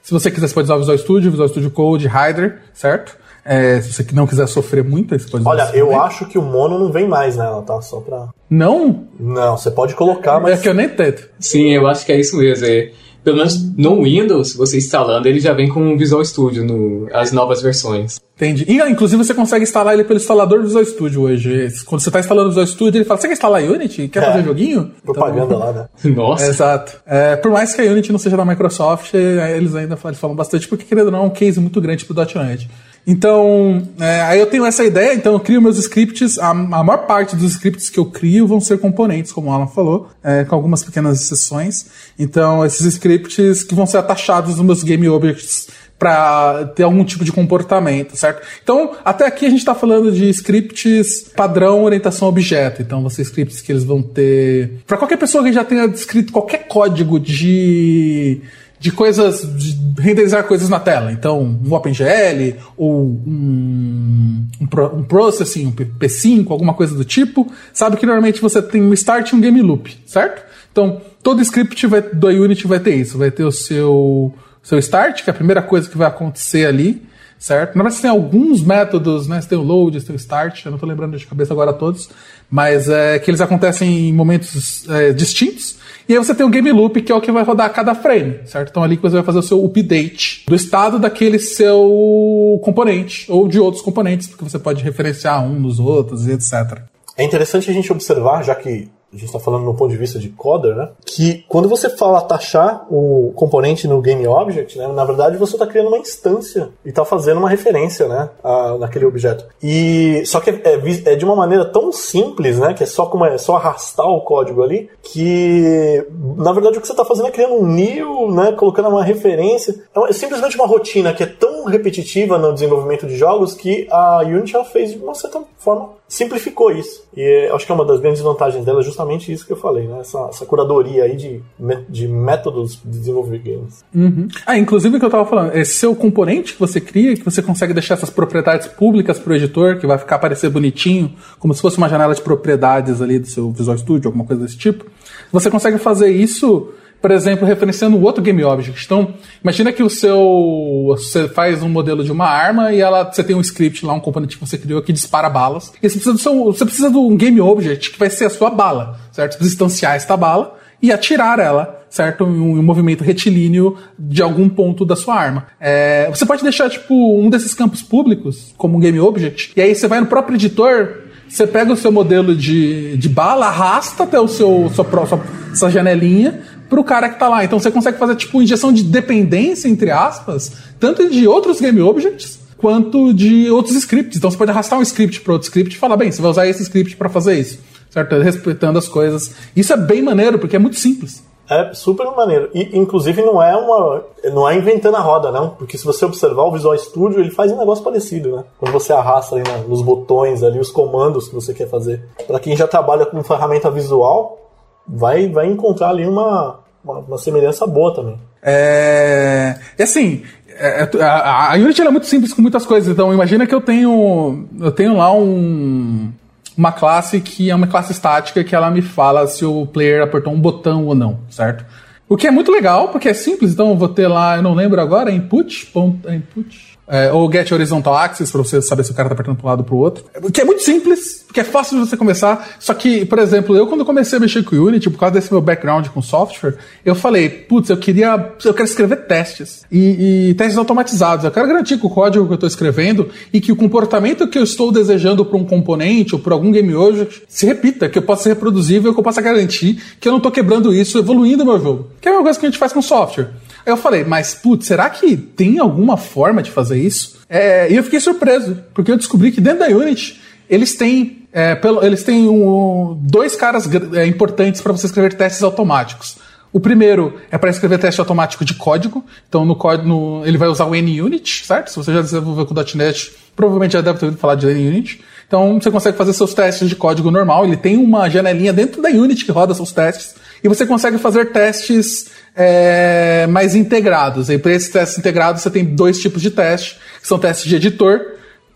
[0.02, 3.18] se você quiser, você pode usar o Visual Studio, Visual Studio Code, Rider, certo?
[3.46, 6.80] É, se você não quiser sofrer muito, você pode Olha, eu acho que o mono
[6.80, 7.82] não vem mais nela, tá?
[7.82, 8.30] Só pra.
[8.50, 9.06] Não?
[9.20, 10.60] Não, você pode colocar, mas.
[10.60, 11.30] É que eu nem tento.
[11.40, 12.66] Sim, eu acho que é isso mesmo.
[12.66, 12.92] É,
[13.24, 17.32] pelo menos no Windows, você instalando, ele já vem com o Visual Studio, no, as
[17.32, 18.20] novas versões.
[18.36, 18.66] Entendi.
[18.68, 21.68] E, inclusive, você consegue instalar ele pelo instalador do Visual Studio hoje.
[21.86, 24.10] Quando você está instalando o Visual Studio, ele fala: Você quer instalar Unity?
[24.10, 24.92] Quer é, fazer joguinho?
[25.04, 25.88] Propaganda então, lá, né?
[26.12, 26.48] Nossa.
[26.48, 27.02] exato.
[27.06, 30.68] É, por mais que a Unity não seja da Microsoft, eles ainda falam, falam bastante,
[30.68, 32.70] porque, querendo ou não, é um case muito grande pro .NET.
[33.06, 36.40] Então, é, aí eu tenho essa ideia, então eu crio meus scripts.
[36.40, 39.68] A, a, maior parte dos scripts que eu crio vão ser componentes, como o Alan
[39.68, 41.86] falou, é, com algumas pequenas exceções.
[42.18, 45.68] Então, esses scripts que vão ser atachados nos meus game objects
[46.00, 48.46] para ter algum tipo de comportamento, certo?
[48.62, 52.82] Então, até aqui a gente está falando de scripts padrão orientação objeto.
[52.82, 54.82] Então, vão ser scripts que eles vão ter.
[54.88, 58.42] Para qualquer pessoa que já tenha escrito qualquer código de
[58.84, 61.10] de coisas, de renderizar coisas na tela.
[61.10, 67.96] Então, um OpenGL ou um, um, um processing, um P5, alguma coisa do tipo, sabe
[67.96, 70.44] que normalmente você tem um start e um game loop, certo?
[70.70, 73.18] Então, todo script vai, do Unity vai ter isso.
[73.18, 77.02] Vai ter o seu, seu start, que é a primeira coisa que vai acontecer ali,
[77.40, 77.78] certo?
[77.78, 79.40] Na verdade, você tem alguns métodos, né?
[79.40, 81.72] Você tem o load, você tem o start, eu não estou lembrando de cabeça agora
[81.72, 82.10] todos,
[82.54, 85.78] mas é que eles acontecem em momentos é, distintos.
[86.08, 87.96] E aí você tem o game loop, que é o que vai rodar a cada
[87.96, 88.70] frame, certo?
[88.70, 93.48] Então ali que você vai fazer o seu update do estado daquele seu componente, ou
[93.48, 96.84] de outros componentes, porque você pode referenciar um dos outros e etc.
[97.18, 100.18] É interessante a gente observar, já que a gente está falando no ponto de vista
[100.18, 100.90] de coder, né?
[101.06, 104.88] Que quando você fala taxar o componente no game object, né?
[104.88, 108.30] Na verdade você está criando uma instância e está fazendo uma referência, né?
[108.44, 109.46] A, naquele objeto.
[109.62, 112.74] E só que é, é, é, de uma maneira tão simples, né?
[112.74, 116.06] Que é só como é só arrastar o código ali, que
[116.36, 118.52] na verdade o que você está fazendo é criando um new, né?
[118.54, 119.76] Colocando uma referência.
[119.92, 124.22] Então, é simplesmente uma rotina que é tão repetitiva no desenvolvimento de jogos que a
[124.22, 127.04] Unity ela fez de uma certa forma simplificou isso.
[127.16, 129.88] E acho que é uma das grandes vantagens dela justamente justamente isso que eu falei,
[129.88, 130.00] né?
[130.00, 131.42] Essa, essa curadoria aí de,
[131.90, 133.84] de métodos de desenvolver games.
[133.94, 134.28] Uhum.
[134.46, 137.42] Ah, inclusive o que eu tava falando, esse seu componente que você cria, que você
[137.42, 141.78] consegue deixar essas propriedades públicas pro editor, que vai ficar parecer bonitinho, como se fosse
[141.78, 144.86] uma janela de propriedades ali do seu Visual Studio, alguma coisa desse tipo.
[145.32, 146.70] Você consegue fazer isso
[147.04, 148.86] por exemplo, referenciando outro game object.
[148.86, 153.22] Então, imagina que o seu você faz um modelo de uma arma e ela você
[153.22, 155.74] tem um script lá, um componente que você criou que dispara balas.
[155.84, 158.30] E você precisa do seu, você precisa de um game object que vai ser a
[158.30, 159.38] sua bala, certo?
[159.38, 162.24] Você instanciar esta bala e atirar ela, certo?
[162.24, 165.48] Um, um, movimento retilíneo de algum ponto da sua arma.
[165.60, 169.76] É, você pode deixar, tipo, um desses campos públicos como um game object, e aí
[169.76, 174.20] você vai no próprio editor, você pega o seu modelo de, de bala, arrasta até
[174.20, 175.22] o seu, sua, sua,
[175.56, 176.42] sua janelinha,
[176.74, 177.44] pro cara que tá lá.
[177.44, 182.40] Então você consegue fazer tipo injeção de dependência, entre aspas, tanto de outros game objects
[182.58, 184.18] quanto de outros scripts.
[184.18, 186.48] Então você pode arrastar um script para outro script e falar, bem, você vai usar
[186.48, 187.60] esse script para fazer isso,
[187.92, 188.16] certo?
[188.16, 189.36] Respeitando as coisas.
[189.56, 191.24] Isso é bem maneiro, porque é muito simples.
[191.48, 192.50] É super maneiro.
[192.56, 194.04] E, inclusive, não é uma.
[194.34, 195.50] Não é inventando a roda, não.
[195.50, 198.46] Porque se você observar o Visual Studio, ele faz um negócio parecido, né?
[198.58, 202.02] Quando você arrasta ali nos botões ali, os comandos que você quer fazer.
[202.26, 204.44] Para quem já trabalha com ferramenta visual,
[204.88, 208.20] vai, vai encontrar ali uma, uma, uma semelhança boa também.
[208.42, 209.56] É.
[209.78, 212.92] E assim, é, é a, Unity é muito simples com muitas coisas.
[212.92, 214.48] Então, imagina que eu tenho.
[214.60, 216.12] Eu tenho lá um.
[216.56, 220.32] Uma classe que é uma classe estática que ela me fala se o player apertou
[220.32, 221.66] um botão ou não, certo?
[222.08, 224.54] O que é muito legal, porque é simples, então eu vou ter lá, eu não
[224.54, 228.94] lembro agora, input, ponto, input, é, ou get horizontal axis, para você saber se o
[228.94, 230.06] cara tá apertando para um lado ou pro outro.
[230.32, 232.56] Que é muito simples, porque é fácil de você começar.
[232.60, 235.32] Só que, por exemplo, eu quando comecei a mexer com o Unity, por causa desse
[235.32, 236.56] meu background com software,
[236.86, 238.34] eu falei, putz, eu queria.
[238.44, 239.64] Eu quero escrever testes.
[239.72, 241.26] E, e testes automatizados.
[241.26, 244.38] Eu quero garantir que o código que eu estou escrevendo e que o comportamento que
[244.38, 248.02] eu estou desejando para um componente ou por algum game object se repita, que eu
[248.02, 251.46] possa ser reproduzível, que eu possa garantir que eu não estou quebrando isso, evoluindo o
[251.46, 251.90] meu jogo.
[252.02, 253.30] Que é uma coisa que a gente faz com software.
[253.66, 257.20] Eu falei, mas putz, será que tem alguma forma de fazer isso?
[257.30, 261.56] É, e eu fiquei surpreso, porque eu descobri que dentro da Unity eles têm, é,
[261.56, 266.18] pelo, eles têm um, dois caras é, importantes para você escrever testes automáticos.
[266.54, 269.04] O primeiro é para escrever teste automático de código.
[269.28, 271.72] Então, no código, ele vai usar o NUnit, certo?
[271.72, 275.02] Se você já desenvolveu com .NET, provavelmente já deve ter ouvido falar de NUnit.
[275.28, 277.44] Então, você consegue fazer seus testes de código normal.
[277.44, 280.14] Ele tem uma janelinha dentro da Unity que roda seus testes.
[280.44, 284.30] E você consegue fazer testes é, mais integrados.
[284.30, 287.56] E para esses testes integrados você tem dois tipos de teste, que são testes de
[287.56, 288.02] editor,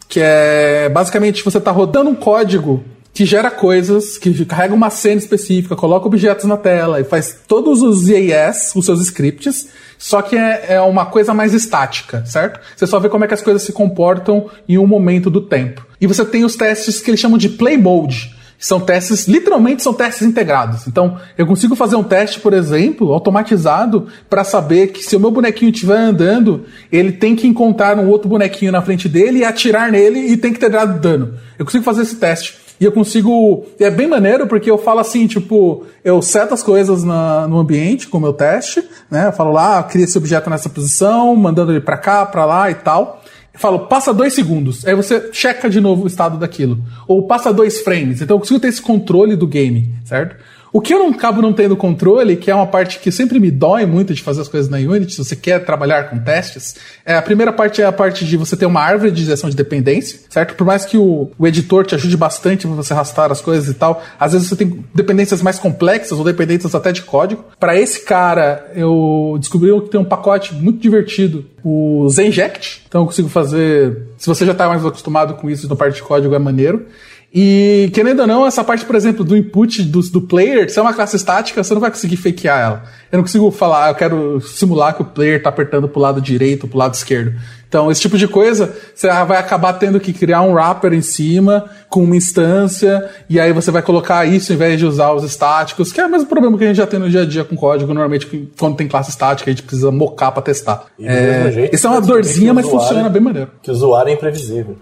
[0.09, 2.83] que é basicamente você está rodando um código
[3.13, 7.81] que gera coisas, que carrega uma cena específica, coloca objetos na tela e faz todos
[7.81, 12.59] os IAS, os seus scripts, só que é, é, uma coisa mais estática, certo?
[12.75, 15.83] Você só vê como é que as coisas se comportam em um momento do tempo.
[15.99, 19.93] E você tem os testes que eles chamam de play mode, são testes, literalmente são
[19.93, 20.87] testes integrados.
[20.87, 25.29] Então, eu consigo fazer um teste, por exemplo, automatizado, para saber que se o meu
[25.29, 29.91] bonequinho estiver andando, ele tem que encontrar um outro bonequinho na frente dele e atirar
[29.91, 31.35] nele e tem que ter dado dano.
[31.57, 32.67] Eu consigo fazer esse teste.
[32.79, 33.65] E eu consigo.
[33.79, 38.07] É bem maneiro porque eu falo assim, tipo, eu seto as coisas na, no ambiente
[38.07, 39.27] com o meu teste, né?
[39.27, 42.75] Eu falo lá, cria esse objeto nessa posição, mandando ele para cá, para lá e
[42.75, 43.23] tal
[43.57, 44.85] falo, passa dois segundos.
[44.85, 46.83] Aí você checa de novo o estado daquilo.
[47.07, 48.21] Ou passa dois frames.
[48.21, 50.35] Então eu consigo ter esse controle do game, certo?
[50.71, 53.49] O que eu não acabo não tendo controle, que é uma parte que sempre me
[53.49, 57.15] dói muito de fazer as coisas na Unity, se você quer trabalhar com testes, é
[57.15, 60.19] a primeira parte é a parte de você ter uma árvore de gestão de dependência,
[60.29, 60.55] certo?
[60.55, 63.73] Por mais que o, o editor te ajude bastante para você arrastar as coisas e
[63.73, 67.45] tal, às vezes você tem dependências mais complexas ou dependências até de código.
[67.59, 72.83] Para esse cara, eu descobri que tem um pacote muito divertido, o Zenject.
[72.87, 74.07] Então eu consigo fazer.
[74.17, 76.85] Se você já está mais acostumado com isso no parte de código, é maneiro.
[77.33, 80.81] E, querendo ou não, essa parte, por exemplo, do input do, do player, se é
[80.81, 82.83] uma classe estática, você não vai conseguir fakear ela.
[83.11, 86.67] Eu não consigo falar, eu quero simular que o player está apertando pro lado direito
[86.67, 87.37] pro lado esquerdo.
[87.67, 91.65] Então, esse tipo de coisa, você vai acabar tendo que criar um wrapper em cima,
[91.89, 95.91] com uma instância, e aí você vai colocar isso em vez de usar os estáticos,
[95.91, 97.55] que é o mesmo problema que a gente já tem no dia a dia com
[97.55, 97.93] código.
[97.93, 100.85] Normalmente, quando tem classe estática, a gente precisa mocar para testar.
[101.01, 103.51] É, jeito, isso é uma dorzinha, mas funciona bem maneiro.
[103.61, 104.77] Que o usuário é imprevisível.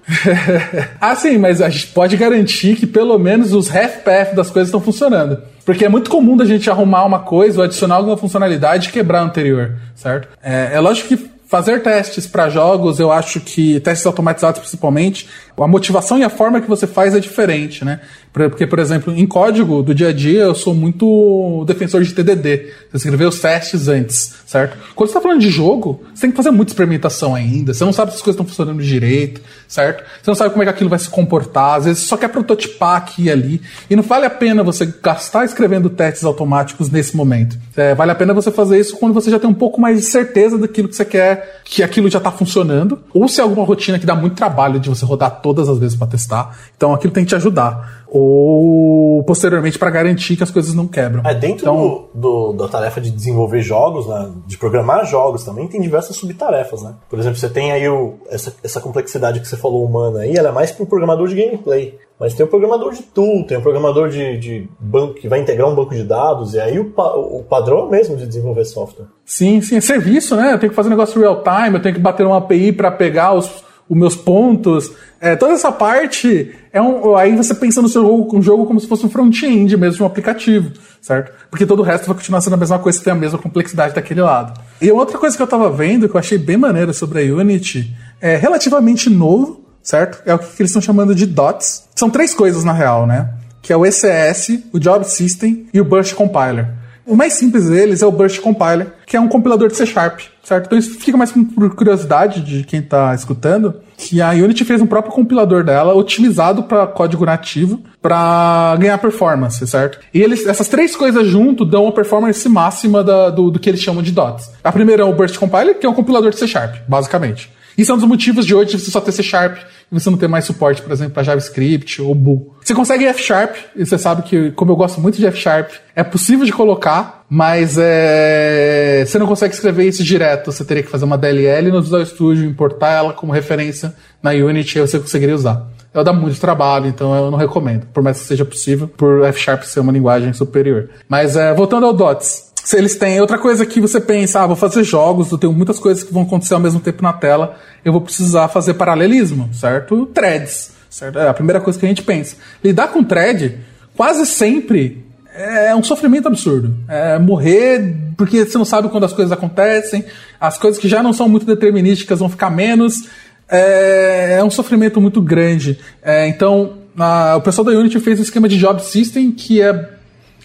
[1.01, 4.67] ah, sim, mas a gente pode garantir que pelo menos os half path das coisas
[4.67, 5.41] estão funcionando.
[5.65, 9.21] Porque é muito comum da gente arrumar uma coisa ou adicionar alguma funcionalidade e quebrar
[9.21, 10.27] a anterior, certo?
[10.43, 15.67] É, é lógico que fazer testes para jogos, eu acho que testes automatizados principalmente, a
[15.67, 17.99] motivação e a forma que você faz é diferente, né?
[18.33, 22.69] Porque, por exemplo, em código do dia a dia, eu sou muito defensor de TDD.
[22.91, 24.77] Você escrever os testes antes, certo?
[24.93, 27.73] Quando você está falando de jogo, você tem que fazer muita experimentação ainda.
[27.73, 29.39] Você não sabe se as coisas estão funcionando direito,
[29.69, 30.03] certo?
[30.21, 31.77] Você não sabe como é que aquilo vai se comportar.
[31.77, 33.61] Às vezes você só quer prototipar aqui e ali.
[33.89, 37.57] E não vale a pena você gastar escrevendo testes automáticos nesse momento.
[37.77, 40.05] É, vale a pena você fazer isso quando você já tem um pouco mais de
[40.07, 42.99] certeza daquilo que você quer, que aquilo já está funcionando.
[43.13, 45.95] Ou se é alguma rotina que dá muito trabalho de você rodar todas as vezes
[45.95, 46.57] para testar.
[46.75, 51.21] Então aquilo tem que te ajudar ou posteriormente para garantir que as coisas não quebram.
[51.23, 55.67] É, dentro então, do, do, da tarefa de desenvolver jogos, né, de programar jogos também,
[55.67, 56.95] tem diversas subtarefas, né?
[57.07, 60.49] Por exemplo, você tem aí o, essa, essa complexidade que você falou humana aí, ela
[60.49, 61.99] é mais para o programador de gameplay.
[62.17, 65.69] Mas tem o programador de tool, tem o programador de, de banco que vai integrar
[65.69, 69.07] um banco de dados, e aí o, o padrão é mesmo de desenvolver software.
[69.25, 70.53] Sim, sim, é serviço, né?
[70.53, 72.89] Eu tenho que fazer um negócio real time, eu tenho que bater uma API para
[72.89, 74.91] pegar os, os meus pontos.
[75.19, 77.15] É, toda essa parte é um.
[77.15, 80.03] Aí você pensa no seu jogo, um jogo como se fosse um front-end mesmo de
[80.03, 80.71] um aplicativo,
[81.01, 81.31] certo?
[81.49, 84.21] Porque todo o resto vai continuar sendo a mesma coisa, tem a mesma complexidade daquele
[84.21, 84.59] lado.
[84.81, 87.95] E outra coisa que eu tava vendo, que eu achei bem maneira sobre a Unity,
[88.19, 90.21] é relativamente novo, certo?
[90.25, 91.85] É o que eles estão chamando de DOTS.
[91.95, 93.29] São três coisas na real, né?
[93.61, 96.84] Que é o ECS, o Job System e o Burst Compiler.
[97.05, 100.21] O mais simples deles é o Burst Compiler, que é um compilador de C Sharp,
[100.43, 100.65] certo?
[100.65, 104.87] Então isso fica mais por curiosidade de quem está escutando, que a Unity fez um
[104.87, 109.99] próprio compilador dela, otimizado para código nativo, para ganhar performance, certo?
[110.11, 113.81] E eles, essas três coisas junto dão uma performance máxima da, do, do que eles
[113.81, 114.49] chamam de DOTs.
[114.63, 117.51] A primeira é o Burst Compiler, que é um compilador de C Sharp, basicamente.
[117.77, 119.57] Isso é um dos motivos de hoje você só ter C Sharp
[119.91, 122.55] você não ter mais suporte, por exemplo, para JavaScript ou Bool.
[122.61, 125.71] Você consegue F Sharp, e você sabe que, como eu gosto muito de F Sharp,
[125.95, 129.03] é possível de colocar, mas é...
[129.05, 130.51] você não consegue escrever isso direto.
[130.51, 134.79] Você teria que fazer uma DLL no Visual Studio, importar ela como referência na Unity
[134.79, 135.67] e você conseguiria usar.
[135.93, 139.39] Ela dá muito trabalho, então eu não recomendo, por mais que seja possível, por F
[139.39, 140.89] Sharp ser uma linguagem superior.
[141.07, 144.55] Mas é, voltando ao DOTS, se eles têm outra coisa que você pensa, ah, vou
[144.55, 147.91] fazer jogos, eu tenho muitas coisas que vão acontecer ao mesmo tempo na tela, eu
[147.91, 150.07] vou precisar fazer paralelismo, certo?
[150.07, 151.19] Threads, certo?
[151.19, 152.35] É a primeira coisa que a gente pensa.
[152.63, 153.59] Lidar com thread
[153.95, 155.05] quase sempre
[155.35, 156.75] é um sofrimento absurdo.
[156.87, 160.03] É morrer porque você não sabe quando as coisas acontecem,
[160.41, 163.07] as coisas que já não são muito determinísticas vão ficar menos.
[163.47, 165.77] É, é um sofrimento muito grande.
[166.01, 169.94] É, então, a, o pessoal da Unity fez um esquema de job system que é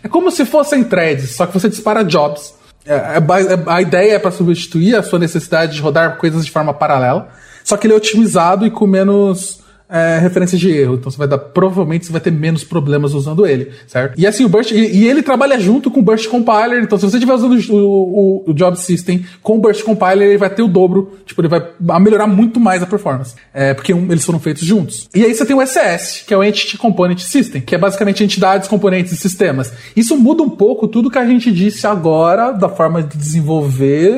[0.03, 2.55] é como se fossem threads, só que você dispara jobs.
[2.87, 6.51] É, é, é a ideia é para substituir a sua necessidade de rodar coisas de
[6.51, 7.29] forma paralela,
[7.63, 9.61] só que ele é otimizado e com menos
[9.91, 10.95] é, referência de erro.
[10.95, 14.19] Então você vai dar, provavelmente você vai ter menos problemas usando ele, certo?
[14.19, 17.05] E assim, o Burst, e, e ele trabalha junto com o Burst Compiler, então se
[17.05, 20.63] você estiver usando o, o, o, Job System com o Burst Compiler, ele vai ter
[20.63, 21.63] o dobro, tipo, ele vai
[22.01, 23.35] melhorar muito mais a performance.
[23.53, 25.09] É, porque um, eles foram feitos juntos.
[25.15, 28.23] E aí você tem o SS, que é o Entity Component System, que é basicamente
[28.23, 29.73] entidades, componentes e sistemas.
[29.97, 34.13] Isso muda um pouco tudo que a gente disse agora da forma de desenvolver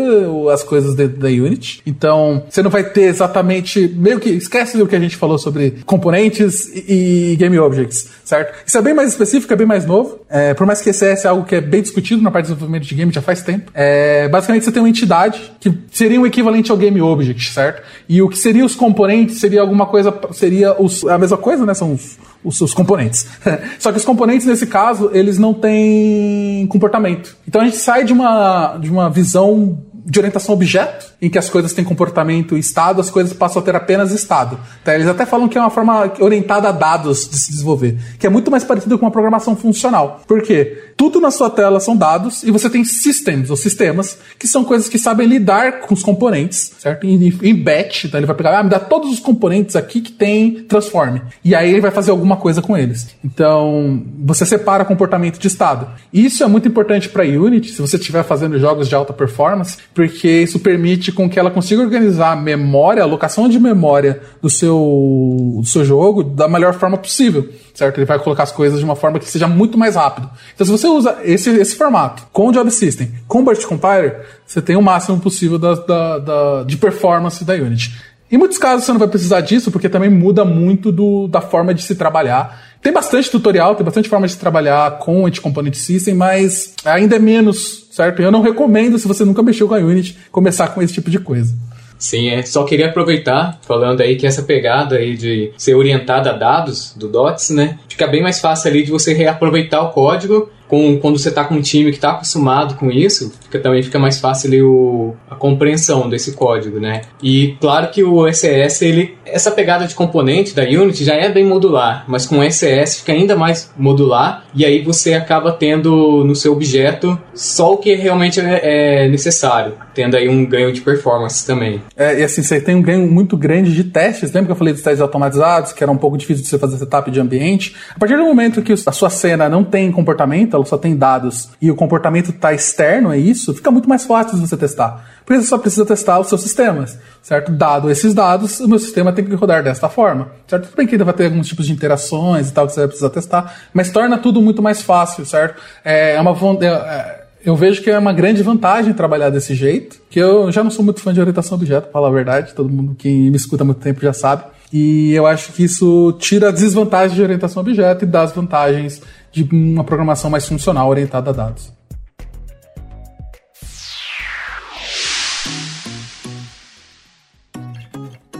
[0.53, 1.83] as coisas dentro da Unity.
[1.87, 5.61] Então, você não vai ter exatamente, meio que, esquece do que a gente falou sobre
[5.84, 8.54] componentes e, e game objects, certo?
[8.66, 10.20] Isso é bem mais específico, é bem mais novo.
[10.28, 12.84] É, por mais que esse é algo que é bem discutido na parte de desenvolvimento
[12.84, 13.70] de game já faz tempo.
[13.74, 17.82] É, basicamente, você tem uma entidade que seria o equivalente ao game object, certo?
[18.08, 21.74] E o que seria os componentes seria alguma coisa, seria os, a mesma coisa, né?
[21.74, 23.26] São os, os, os componentes.
[23.78, 27.36] Só que os componentes, nesse caso, eles não têm comportamento.
[27.46, 31.48] Então a gente sai de uma, de uma visão de orientação objeto, em que as
[31.48, 34.59] coisas têm comportamento e estado, as coisas passam a ter apenas estado.
[34.84, 34.94] Tá?
[34.94, 38.30] Eles até falam que é uma forma orientada a dados de se desenvolver, que é
[38.30, 40.22] muito mais parecido com uma programação funcional.
[40.26, 40.92] Por quê?
[40.96, 44.88] Tudo na sua tela são dados e você tem systems ou sistemas que são coisas
[44.88, 47.07] que sabem lidar com os componentes, certo?
[47.07, 50.12] Em, em batch, então ele vai pegar, ah, me dá todos os componentes aqui que
[50.12, 51.20] tem transform.
[51.44, 53.14] E aí ele vai fazer alguma coisa com eles.
[53.24, 55.88] Então, você separa comportamento de estado.
[56.12, 60.43] Isso é muito importante para Unity, se você estiver fazendo jogos de alta performance, porque
[60.43, 65.59] isso permite com que ela consiga organizar a memória, a alocação de memória do seu,
[65.61, 67.99] do seu jogo da melhor forma possível, certo?
[67.99, 70.30] Ele vai colocar as coisas de uma forma que seja muito mais rápido.
[70.55, 74.24] Então, se você usa esse, esse formato com o Job System, com o Burst Compiler,
[74.47, 78.11] você tem o máximo possível da, da, da, de performance da Unity.
[78.33, 81.74] Em muitos casos você não vai precisar disso, porque também muda muito do, da forma
[81.74, 82.72] de se trabalhar.
[82.80, 87.89] Tem bastante tutorial, tem bastante forma de trabalhar com Anti-Component System, mas ainda é menos,
[87.93, 88.22] certo?
[88.22, 91.18] Eu não recomendo, se você nunca mexeu com a Unity, começar com esse tipo de
[91.18, 91.55] coisa.
[91.99, 96.33] Sim, é, só queria aproveitar, falando aí que essa pegada aí de ser orientada a
[96.33, 97.78] dados do DOTS, né?
[97.87, 101.57] Fica bem mais fácil ali de você reaproveitar o código com, quando você está com
[101.57, 105.35] um time que está acostumado com isso, fica, também fica mais fácil ali, o, a
[105.35, 107.03] compreensão desse código, né?
[107.23, 111.45] E claro que o SES, ele, essa pegada de componente da Unity já é bem
[111.45, 116.35] modular, mas com o SES fica ainda mais modular e aí você acaba tendo no
[116.35, 121.47] seu objeto só o que realmente é, é necessário, tendo aí um ganho de performance
[121.47, 121.83] também.
[121.95, 124.73] É, e assim, você tem um ganho muito grande de testes, lembra que eu falei
[124.73, 127.77] dos testes automatizados, que era um pouco difícil de você fazer setup de ambiente?
[127.95, 131.70] A partir do momento que a sua cena não tem comportamento, só tem dados e
[131.70, 135.04] o comportamento está externo, é isso, fica muito mais fácil de você testar.
[135.24, 137.52] Porque você só precisa testar os seus sistemas, certo?
[137.52, 140.64] Dado esses dados, o meu sistema tem que rodar desta forma, certo?
[140.64, 142.88] Tudo bem que ainda vai ter alguns tipos de interações e tal que você vai
[142.88, 145.60] precisar testar, mas torna tudo muito mais fácil, certo?
[145.84, 146.32] É uma
[146.62, 150.70] é, eu vejo que é uma grande vantagem trabalhar desse jeito, que eu já não
[150.70, 153.36] sou muito fã de orientação a objeto, para falar a verdade, todo mundo que me
[153.36, 154.44] escuta há muito tempo já sabe.
[154.72, 158.32] E eu acho que isso tira a desvantagem de orientação a objeto e dá as
[158.32, 159.02] vantagens
[159.33, 161.72] de uma programação mais funcional orientada a dados.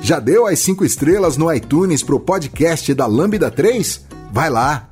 [0.03, 4.05] Já deu as 5 estrelas no iTunes pro podcast da Lambda 3?
[4.33, 4.91] Vai lá!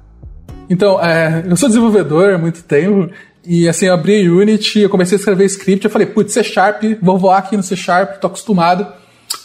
[0.70, 3.12] Então, é, eu sou desenvolvedor há muito tempo
[3.44, 6.44] e assim, eu abri a Unity, eu comecei a escrever script, eu falei, putz, C
[6.44, 8.86] Sharp, vou voar aqui no C Sharp, tô acostumado.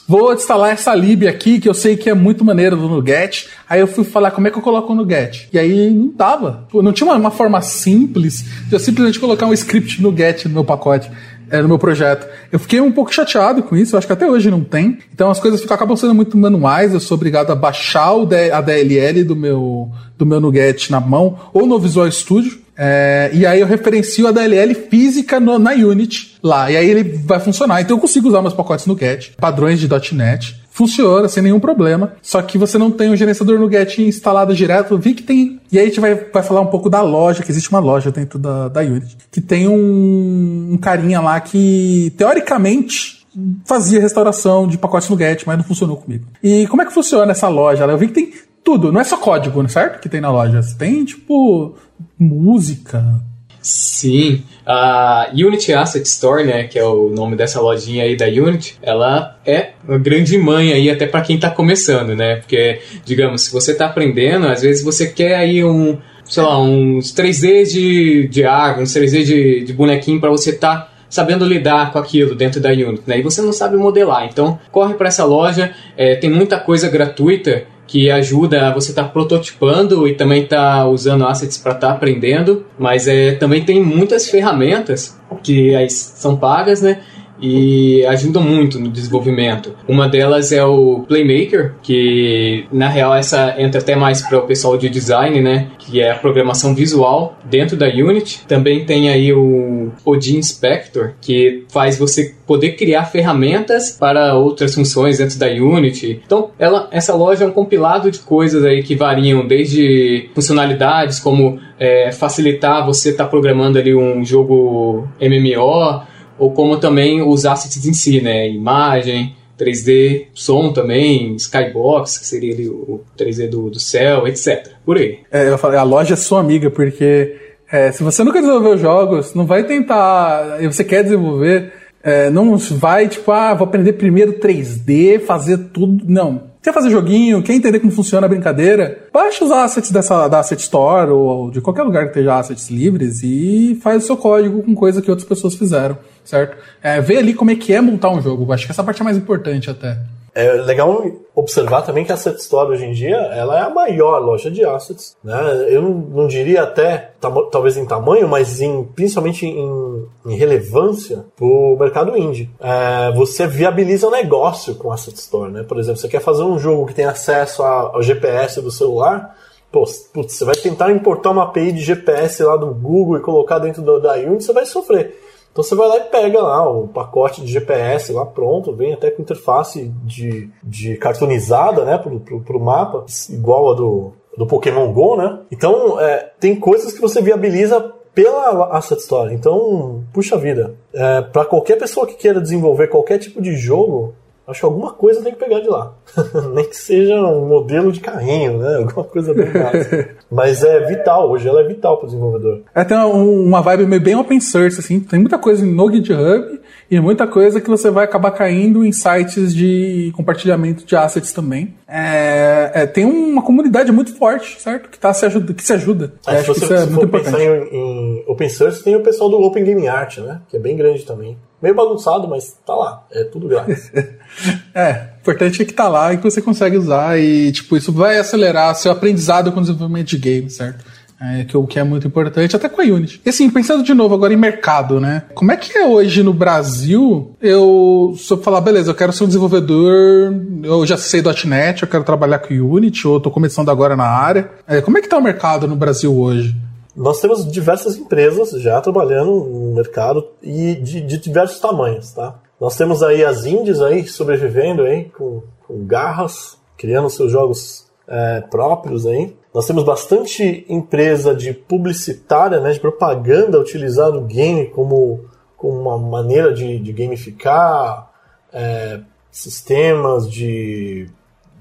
[0.07, 3.47] Vou instalar essa lib aqui, que eu sei que é muito maneiro do Nuget.
[3.67, 5.49] Aí eu fui falar como é que eu coloco o Nuget.
[5.51, 6.67] E aí não dava.
[6.73, 10.63] Não tinha uma, uma forma simples de eu simplesmente colocar um script Nuget no meu
[10.63, 11.09] pacote.
[11.47, 12.27] É, no meu projeto.
[12.51, 14.97] Eu fiquei um pouco chateado com isso, eu acho que até hoje não tem.
[15.13, 18.61] Então as coisas ficam, acabam sendo muito manuais, eu sou obrigado a baixar o a
[18.61, 23.59] DLL do meu, do meu Nuget na mão, ou no Visual Studio, é, e aí
[23.59, 26.69] eu referencio a DLL física no, na Unity lá.
[26.69, 27.81] E aí ele vai funcionar.
[27.81, 30.61] Então eu consigo usar meus pacotes no Get, padrões de .NET.
[30.69, 32.13] Funciona sem nenhum problema.
[32.21, 34.97] Só que você não tem o gerenciador no Get instalado direto.
[34.97, 35.61] Vi que tem.
[35.71, 38.11] E aí a gente vai, vai falar um pouco da loja, que existe uma loja
[38.11, 39.15] dentro da, da Unity.
[39.31, 43.25] Que tem um, um carinha lá que, teoricamente,
[43.63, 46.25] fazia restauração de pacotes no Get, mas não funcionou comigo.
[46.43, 47.85] E como é que funciona essa loja?
[47.85, 48.33] Eu vi que tem
[48.65, 50.01] tudo, não é só código, certo?
[50.01, 50.59] Que tem na loja.
[50.77, 51.75] Tem, tipo,
[52.17, 53.21] música.
[53.61, 58.77] Sim, a Unity Asset Store, né, que é o nome dessa lojinha aí da Unity,
[58.79, 62.35] ela é uma grande mãe aí até para quem está começando, né?
[62.35, 67.11] Porque, digamos, se você está aprendendo, às vezes você quer aí um, sei lá, uns
[67.11, 71.91] 3D de, de árvore, uns 3D de, de bonequinho para você estar tá sabendo lidar
[71.91, 73.17] com aquilo dentro da Unity, né?
[73.17, 77.63] E você não sabe modelar, então corre para essa loja, é, tem muita coisa gratuita
[77.87, 82.65] que ajuda você estar tá prototipando e também tá usando assets para estar tá aprendendo,
[82.77, 87.01] mas é, também tem muitas ferramentas que são pagas, né?
[87.41, 89.75] E ajudam muito no desenvolvimento.
[89.87, 94.77] Uma delas é o Playmaker, que na real essa entra até mais para o pessoal
[94.77, 95.67] de design, né?
[95.77, 98.45] Que é a programação visual dentro da Unity.
[98.47, 105.17] Também tem aí o Odin Inspector, que faz você poder criar ferramentas para outras funções
[105.17, 106.21] dentro da Unity.
[106.25, 111.59] Então, ela, essa loja é um compilado de coisas aí que variam desde funcionalidades como
[111.79, 117.85] é, facilitar você estar tá programando ali um jogo MMO ou como também os assets
[117.85, 118.49] em si, né?
[118.49, 124.73] Imagem, 3D, som também, Skybox, que seria ali o 3D do, do céu, etc.
[124.85, 125.19] Por aí.
[125.31, 127.35] É, eu falei, a loja é sua amiga, porque
[127.71, 131.71] é, se você nunca desenvolveu jogos, não vai tentar, e você quer desenvolver,
[132.03, 136.03] é, não vai tipo, ah, vou aprender primeiro 3D, fazer tudo.
[136.07, 136.53] Não.
[136.61, 139.07] Quer fazer joguinho, quer entender como funciona a brincadeira?
[139.13, 143.21] Baixa os assets dessa, da Asset Store ou de qualquer lugar que esteja assets livres
[143.23, 145.95] e faz o seu código com coisa que outras pessoas fizeram
[146.25, 146.57] certo?
[146.83, 148.51] É, ver ali como é que é montar um jogo.
[148.51, 149.97] Acho que essa parte é mais importante até.
[150.35, 151.01] É legal
[151.33, 154.65] observar também que a Asset Store hoje em dia ela é a maior loja de
[154.65, 155.15] assets.
[155.23, 155.67] Né?
[155.69, 157.11] Eu não, diria até,
[157.49, 162.49] talvez em tamanho, mas em, principalmente em, em relevância para o mercado indie.
[162.59, 165.49] É, você viabiliza o negócio com a Asset Store.
[165.49, 165.63] Né?
[165.63, 169.37] Por exemplo, você quer fazer um jogo que tem acesso ao GPS do celular,
[169.71, 173.59] pô, putz, você vai tentar importar uma API de GPS lá do Google e colocar
[173.59, 175.24] dentro da Unity, você vai sofrer.
[175.55, 179.09] Então você vai lá e pega lá o pacote de GPS lá pronto, vem até
[179.09, 184.91] com interface de, de cartunizada, né, pro, pro, pro mapa, igual a do, do Pokémon
[184.91, 185.39] GO, né?
[185.49, 187.79] Então é, tem coisas que você viabiliza
[188.13, 189.33] pela Asset Store.
[189.33, 194.13] Então, puxa vida, é, para qualquer pessoa que queira desenvolver qualquer tipo de jogo,
[194.47, 195.93] Acho que alguma coisa tem que pegar de lá.
[196.53, 198.75] Nem que seja um modelo de carrinho, né?
[198.77, 200.15] Alguma coisa bem básica.
[200.29, 202.61] Mas é vital, hoje ela é vital para o desenvolvedor.
[202.73, 204.99] É, tem uma vibe meio bem open source, assim.
[204.99, 206.59] Tem muita coisa no GitHub
[206.91, 211.73] e muita coisa que você vai acabar caindo em sites de compartilhamento de assets também.
[211.87, 214.89] É, é, tem uma comunidade muito forte, certo?
[214.89, 216.13] Que, tá se ajuda, que se ajuda.
[216.27, 217.41] É, acho que isso é muito importante.
[217.41, 220.41] Em, em open source, tem o pessoal do Open Game Art, né?
[220.49, 221.35] Que é bem grande também
[221.65, 223.03] meio bagunçado, mas tá lá.
[223.11, 223.91] É tudo grátis.
[224.73, 228.19] é, importante é que tá lá e que você consegue usar e, tipo, isso vai
[228.19, 230.85] acelerar seu aprendizado com o desenvolvimento de games, certo?
[231.19, 233.21] É, que, o que é muito importante, até com a Unity.
[233.25, 235.23] E assim, pensando de novo agora em mercado, né?
[235.33, 237.35] Como é que é hoje no Brasil?
[237.41, 242.03] Eu, eu falar, beleza, eu quero ser um desenvolvedor, eu já sei .NET, eu quero
[242.03, 244.51] trabalhar com Unity, ou tô começando agora na área.
[244.67, 246.55] É, como é que tá o mercado no Brasil hoje?
[246.95, 252.39] Nós temos diversas empresas já trabalhando no mercado e de, de diversos tamanhos, tá?
[252.59, 258.41] Nós temos aí as indies aí sobrevivendo aí com, com garras, criando seus jogos é,
[258.41, 259.35] próprios aí.
[259.53, 265.25] Nós temos bastante empresa de publicitária, né, de propaganda utilizando o game como,
[265.57, 268.09] como uma maneira de, de gamificar
[268.53, 271.09] é, sistemas de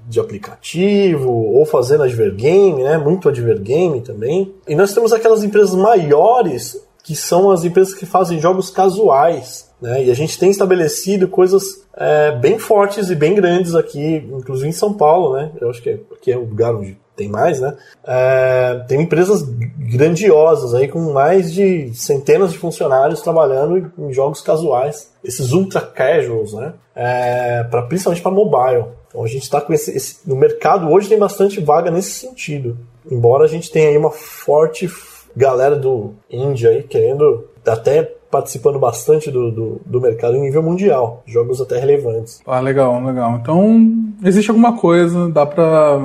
[0.07, 2.97] de aplicativo ou fazendo advergame, né?
[2.97, 4.53] Muito advergame também.
[4.67, 10.03] E nós temos aquelas empresas maiores que são as empresas que fazem jogos casuais, né?
[10.03, 14.71] E a gente tem estabelecido coisas é, bem fortes e bem grandes aqui, inclusive em
[14.71, 15.51] São Paulo, né?
[15.61, 17.75] Eu acho que é, aqui é o lugar onde tem mais, né?
[18.05, 25.11] É, tem empresas grandiosas aí com mais de centenas de funcionários trabalhando em jogos casuais,
[25.23, 26.73] esses ultra casuals, né?
[26.95, 28.85] É, pra, principalmente para mobile.
[29.15, 32.77] Então a gente está com esse, esse, No mercado hoje tem bastante vaga nesse sentido.
[33.09, 34.89] Embora a gente tenha aí uma forte
[35.33, 41.23] galera do Índia aí querendo até participando bastante do, do, do, mercado em nível mundial,
[41.25, 42.41] jogos até relevantes.
[42.45, 43.39] Ah, legal, legal.
[43.41, 43.89] Então,
[44.23, 45.99] existe alguma coisa, dá para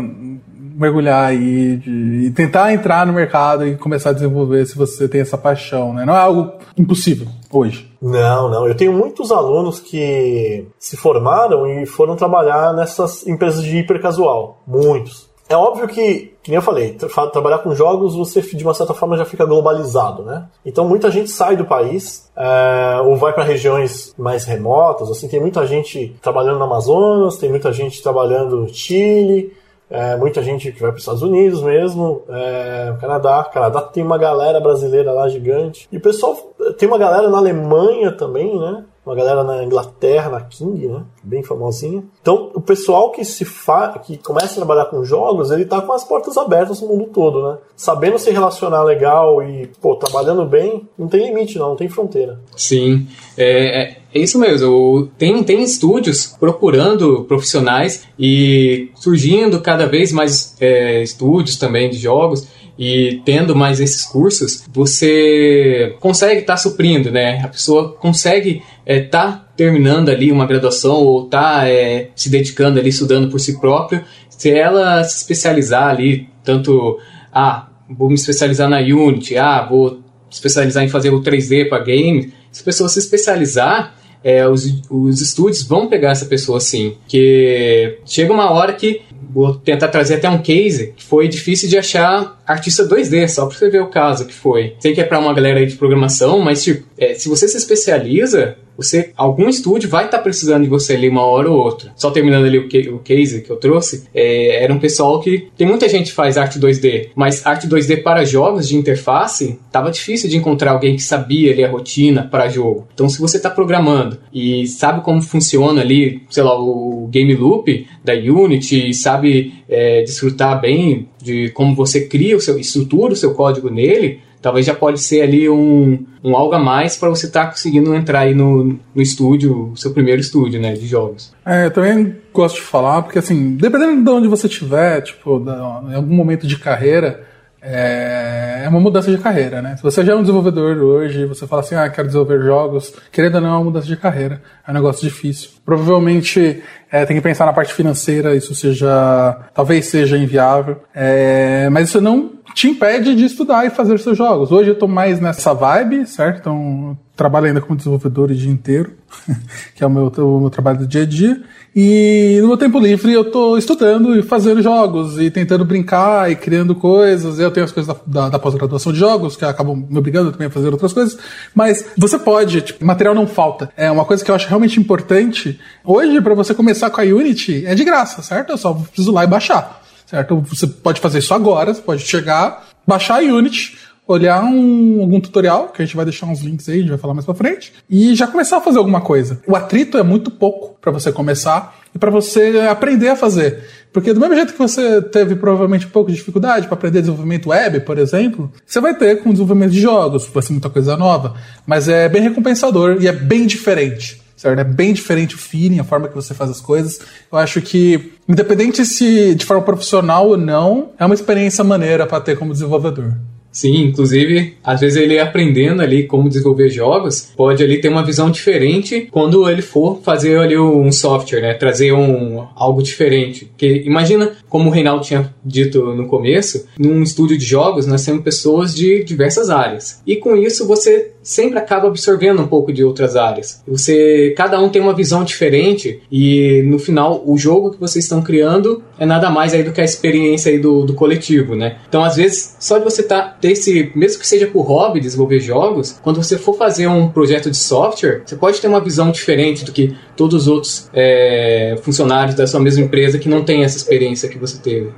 [0.80, 1.90] mergulhar aí de,
[2.26, 6.06] e tentar entrar no mercado e começar a desenvolver se você tem essa paixão, né?
[6.06, 7.92] Não é algo impossível hoje.
[8.00, 8.66] Não, não.
[8.66, 14.62] Eu tenho muitos alunos que se formaram e foram trabalhar nessas empresas de hipercasual.
[14.66, 15.28] Muitos.
[15.50, 19.16] É óbvio que, que eu falei, tra trabalhar com jogos você de uma certa forma
[19.16, 20.46] já fica globalizado, né?
[20.64, 25.10] Então muita gente sai do país é, ou vai para regiões mais remotas.
[25.10, 29.52] Assim, tem muita gente trabalhando no Amazonas, tem muita gente trabalhando no Chile,
[29.90, 33.42] é, muita gente que vai para os Estados Unidos mesmo, é, Canadá.
[33.52, 35.88] Canadá tem uma galera brasileira lá gigante.
[35.90, 36.36] E o pessoal
[36.78, 38.84] tem uma galera na Alemanha também, né?
[39.10, 41.02] Uma galera na Inglaterra, na King, né?
[41.20, 42.04] Bem famosinha.
[42.22, 43.98] Então, o pessoal que se fa...
[43.98, 47.42] que começa a trabalhar com jogos, ele tá com as portas abertas no mundo todo,
[47.42, 47.58] né?
[47.74, 52.38] Sabendo se relacionar legal e, pô, trabalhando bem, não tem limite, não, não tem fronteira.
[52.54, 53.08] Sim.
[53.36, 55.10] É, é, é isso mesmo.
[55.18, 62.46] Tem, tem estúdios procurando profissionais e surgindo cada vez mais é, estúdios também de jogos
[62.80, 67.38] e tendo mais esses cursos, você consegue estar tá suprindo, né?
[67.44, 72.78] A pessoa consegue estar é, tá terminando ali uma graduação ou tá é, se dedicando
[72.78, 76.98] ali, estudando por si próprio, se ela se especializar ali, tanto,
[77.32, 80.00] ah, vou me especializar na Unity, ah, vou
[80.30, 85.20] especializar em fazer o 3D para game, se a pessoa se especializar, é, os, os
[85.20, 86.96] estúdios vão pegar essa pessoa sim.
[87.08, 89.02] Que chega uma hora que
[89.32, 93.56] vou tentar trazer até um case que foi difícil de achar artista 2D, só pra
[93.56, 94.74] você ver o caso que foi.
[94.80, 97.56] Sei que é para uma galera aí de programação, mas tipo, é, se você se
[97.56, 101.92] especializa, você algum estúdio vai estar tá precisando de você ali uma hora ou outra.
[101.94, 105.48] Só terminando ali o, que, o case que eu trouxe, é, era um pessoal que
[105.56, 109.90] tem muita gente que faz arte 2D, mas arte 2D para jogos de interface tava
[109.90, 112.88] difícil de encontrar alguém que sabia ali a rotina para jogo.
[112.94, 117.86] Então, se você está programando e sabe como funciona ali, sei lá, o game loop
[118.02, 123.34] da Unity, sabe é, desfrutar bem de como você cria o seu estrutura o seu
[123.34, 127.44] código nele, talvez já pode ser ali um, um algo a mais para você estar
[127.44, 131.32] tá conseguindo entrar aí no, no estúdio, seu primeiro estúdio, né, de jogos.
[131.44, 135.82] É, eu também gosto de falar, porque assim, dependendo de onde você estiver, tipo, da,
[135.90, 137.28] em algum momento de carreira,
[137.62, 139.76] é, é uma mudança de carreira, né?
[139.76, 143.36] Se você já é um desenvolvedor hoje, você fala assim, ah, quero desenvolver jogos, querendo
[143.36, 144.40] ou não, é uma mudança de carreira.
[144.66, 145.50] É um negócio difícil.
[145.64, 149.36] Provavelmente é, tem que pensar na parte financeira, isso seja.
[149.54, 150.82] talvez seja inviável.
[150.94, 154.50] É, mas isso não te impede de estudar e fazer seus jogos.
[154.50, 156.40] Hoje eu tô mais nessa vibe, certo?
[156.40, 158.92] Então, trabalho ainda como desenvolvedor o dia inteiro,
[159.74, 161.42] que é o meu, o meu trabalho do dia a dia.
[161.74, 166.34] E no meu tempo livre eu tô estudando e fazendo jogos e tentando brincar e
[166.34, 167.38] criando coisas.
[167.38, 170.48] Eu tenho as coisas da, da, da pós-graduação de jogos que acabam me obrigando também
[170.48, 171.16] a fazer outras coisas.
[171.54, 173.70] Mas você pode, tipo, material não falta.
[173.76, 175.60] É uma coisa que eu acho realmente importante.
[175.84, 178.50] Hoje, para você começar com a Unity, é de graça, certo?
[178.50, 179.80] Eu só preciso lá e baixar.
[180.10, 180.40] Certo?
[180.40, 185.68] Você pode fazer isso agora, você pode chegar, baixar a Unity, olhar um, algum tutorial,
[185.68, 187.72] que a gente vai deixar uns links aí, a gente vai falar mais pra frente,
[187.88, 189.40] e já começar a fazer alguma coisa.
[189.46, 193.62] O atrito é muito pouco para você começar e para você aprender a fazer.
[193.92, 197.50] Porque do mesmo jeito que você teve provavelmente um pouco de dificuldade para aprender desenvolvimento
[197.50, 201.36] web, por exemplo, você vai ter com desenvolvimento de jogos, vai ser muita coisa nova,
[201.64, 204.19] mas é bem recompensador e é bem diferente.
[204.40, 204.58] Certo?
[204.58, 206.98] É bem diferente o feeling, a forma que você faz as coisas.
[207.30, 212.22] Eu acho que, independente se de forma profissional ou não, é uma experiência maneira para
[212.22, 213.18] ter como desenvolvedor.
[213.52, 218.30] Sim, inclusive, às vezes ele aprendendo ali como desenvolver jogos, pode ali ter uma visão
[218.30, 221.54] diferente quando ele for fazer ali um software, né?
[221.54, 223.46] Trazer um algo diferente.
[223.46, 228.22] Porque imagina, como o Reinaldo tinha dito no começo, num estúdio de jogos nós temos
[228.22, 230.00] pessoas de diversas áreas.
[230.06, 233.62] E com isso você sempre acaba absorvendo um pouco de outras áreas.
[233.66, 238.22] Você, cada um tem uma visão diferente e no final o jogo que vocês estão
[238.22, 241.78] criando é nada mais aí do que a experiência aí do, do coletivo, né?
[241.88, 245.40] Então às vezes só de você tá ter esse, mesmo que seja por hobby, desenvolver
[245.40, 249.64] jogos, quando você for fazer um projeto de software, você pode ter uma visão diferente
[249.64, 253.76] do que todos os outros é, funcionários da sua mesma empresa que não têm essa
[253.76, 254.90] experiência que você teve.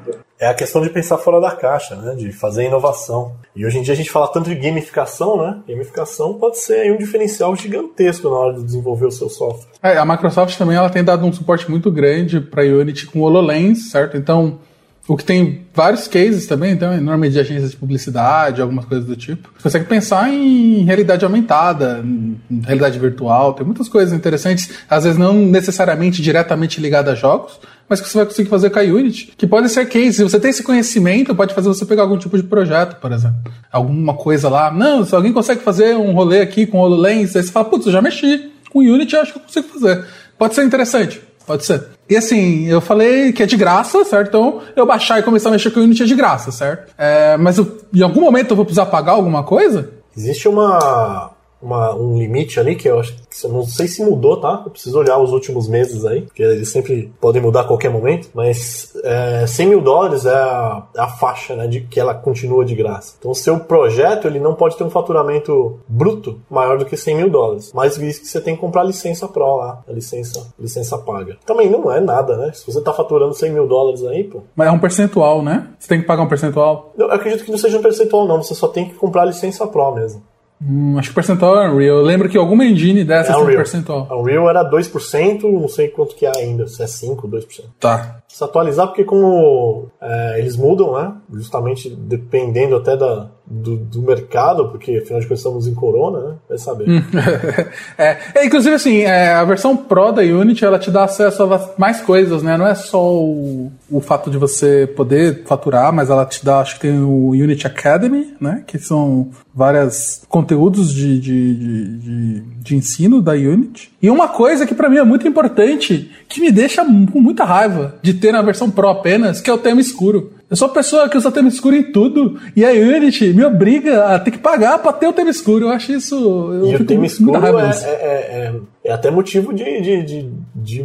[0.42, 2.16] É a questão de pensar fora da caixa, né?
[2.16, 3.36] De fazer inovação.
[3.54, 5.60] E hoje em dia a gente fala tanto de gamificação, né?
[5.68, 9.70] Gamificação pode ser um diferencial gigantesco na hora de desenvolver o seu software.
[9.80, 13.92] É, a Microsoft também ela tem dado um suporte muito grande para Unity com HoloLens,
[13.92, 14.16] certo?
[14.16, 14.58] Então,
[15.06, 19.16] o que tem vários cases também, então, normalmente de agências de publicidade, algumas coisas do
[19.16, 19.48] tipo.
[19.56, 25.18] Você consegue pensar em realidade aumentada, em realidade virtual, tem muitas coisas interessantes, às vezes
[25.18, 27.60] não necessariamente diretamente ligadas a jogos,
[27.92, 30.14] mas que você vai conseguir fazer com a Unity, que pode ser case.
[30.14, 33.52] Se você tem esse conhecimento, pode fazer você pegar algum tipo de projeto, por exemplo.
[33.70, 34.70] Alguma coisa lá.
[34.70, 37.92] Não, se alguém consegue fazer um rolê aqui com HoloLens, aí você fala, putz, eu
[37.92, 40.06] já mexi com Unity, acho que eu consigo fazer.
[40.38, 41.20] Pode ser interessante.
[41.46, 41.84] Pode ser.
[42.08, 44.28] E assim, eu falei que é de graça, certo?
[44.28, 46.94] Então, eu baixar e começar a mexer com o Unity é de graça, certo?
[46.96, 49.90] É, mas eu, em algum momento eu vou precisar pagar alguma coisa?
[50.16, 51.31] Existe uma,
[51.62, 54.62] uma, um limite ali que eu acho que eu não sei se mudou, tá?
[54.64, 58.28] Eu preciso olhar os últimos meses aí, porque eles sempre podem mudar a qualquer momento,
[58.34, 62.64] mas é, 100 mil dólares é a, é a, faixa, né, de que ela continua
[62.64, 63.14] de graça.
[63.18, 67.30] Então, seu projeto ele não pode ter um faturamento bruto maior do que 100 mil
[67.30, 70.98] dólares, mas visto que você tem que comprar a licença Pro lá, a licença, licença
[70.98, 71.36] paga.
[71.46, 72.52] Também não é nada, né?
[72.52, 74.40] Se você tá faturando 100 mil dólares aí, pô.
[74.54, 75.68] Mas é um percentual, né?
[75.78, 76.92] Você tem que pagar um percentual?
[76.98, 78.42] Eu acredito que não seja um percentual, não.
[78.42, 80.22] Você só tem que comprar a licença Pro mesmo.
[80.68, 81.96] Hum, acho que o percentual é Unreal.
[81.98, 84.08] Eu lembro que alguma engine dessa é tem um percentual.
[84.10, 87.64] Unreal era 2%, não sei quanto que é ainda, se é 5%, 2%.
[87.80, 88.22] Tá.
[88.28, 91.12] Se atualizar, porque como é, eles mudam, né?
[91.32, 96.34] Justamente dependendo até da, do, do, mercado, porque afinal de contas estamos em Corona, né?
[96.48, 96.88] Vai saber.
[96.88, 97.02] Hum.
[97.98, 101.70] é, é, inclusive, assim, é, a versão Pro da Unity ela te dá acesso a
[101.76, 102.56] mais coisas, né?
[102.56, 106.76] Não é só o, o fato de você poder faturar, mas ela te dá, acho
[106.76, 108.64] que tem o Unity Academy, né?
[108.66, 113.92] Que são vários conteúdos de, de, de, de, de ensino da Unity.
[114.00, 117.96] E uma coisa que para mim é muito importante, que me deixa com muita raiva
[118.02, 120.32] de ter na versão Pro apenas, que é o tema escuro.
[120.52, 122.38] Eu sou uma pessoa que usa tema escuro em tudo.
[122.54, 125.64] E a Unity me obriga a ter que pagar pra ter o tema escuro.
[125.64, 126.14] Eu acho isso.
[126.14, 130.84] Eu e o tema escuro é, é, é, é, até motivo de, de, de, de,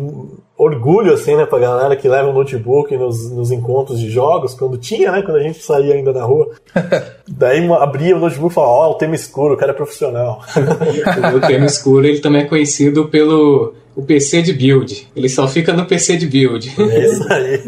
[0.57, 4.77] orgulho, assim, né, pra galera que leva um notebook nos, nos encontros de jogos, quando
[4.77, 6.49] tinha, né, quando a gente saía ainda na rua.
[7.27, 10.43] Daí abria o notebook e falava: Ó, oh, o tema escuro, o cara é profissional.
[11.35, 15.07] o tema escuro ele também é conhecido pelo o PC de build.
[15.15, 16.71] Ele só fica no PC de build.
[16.79, 17.63] É isso aí.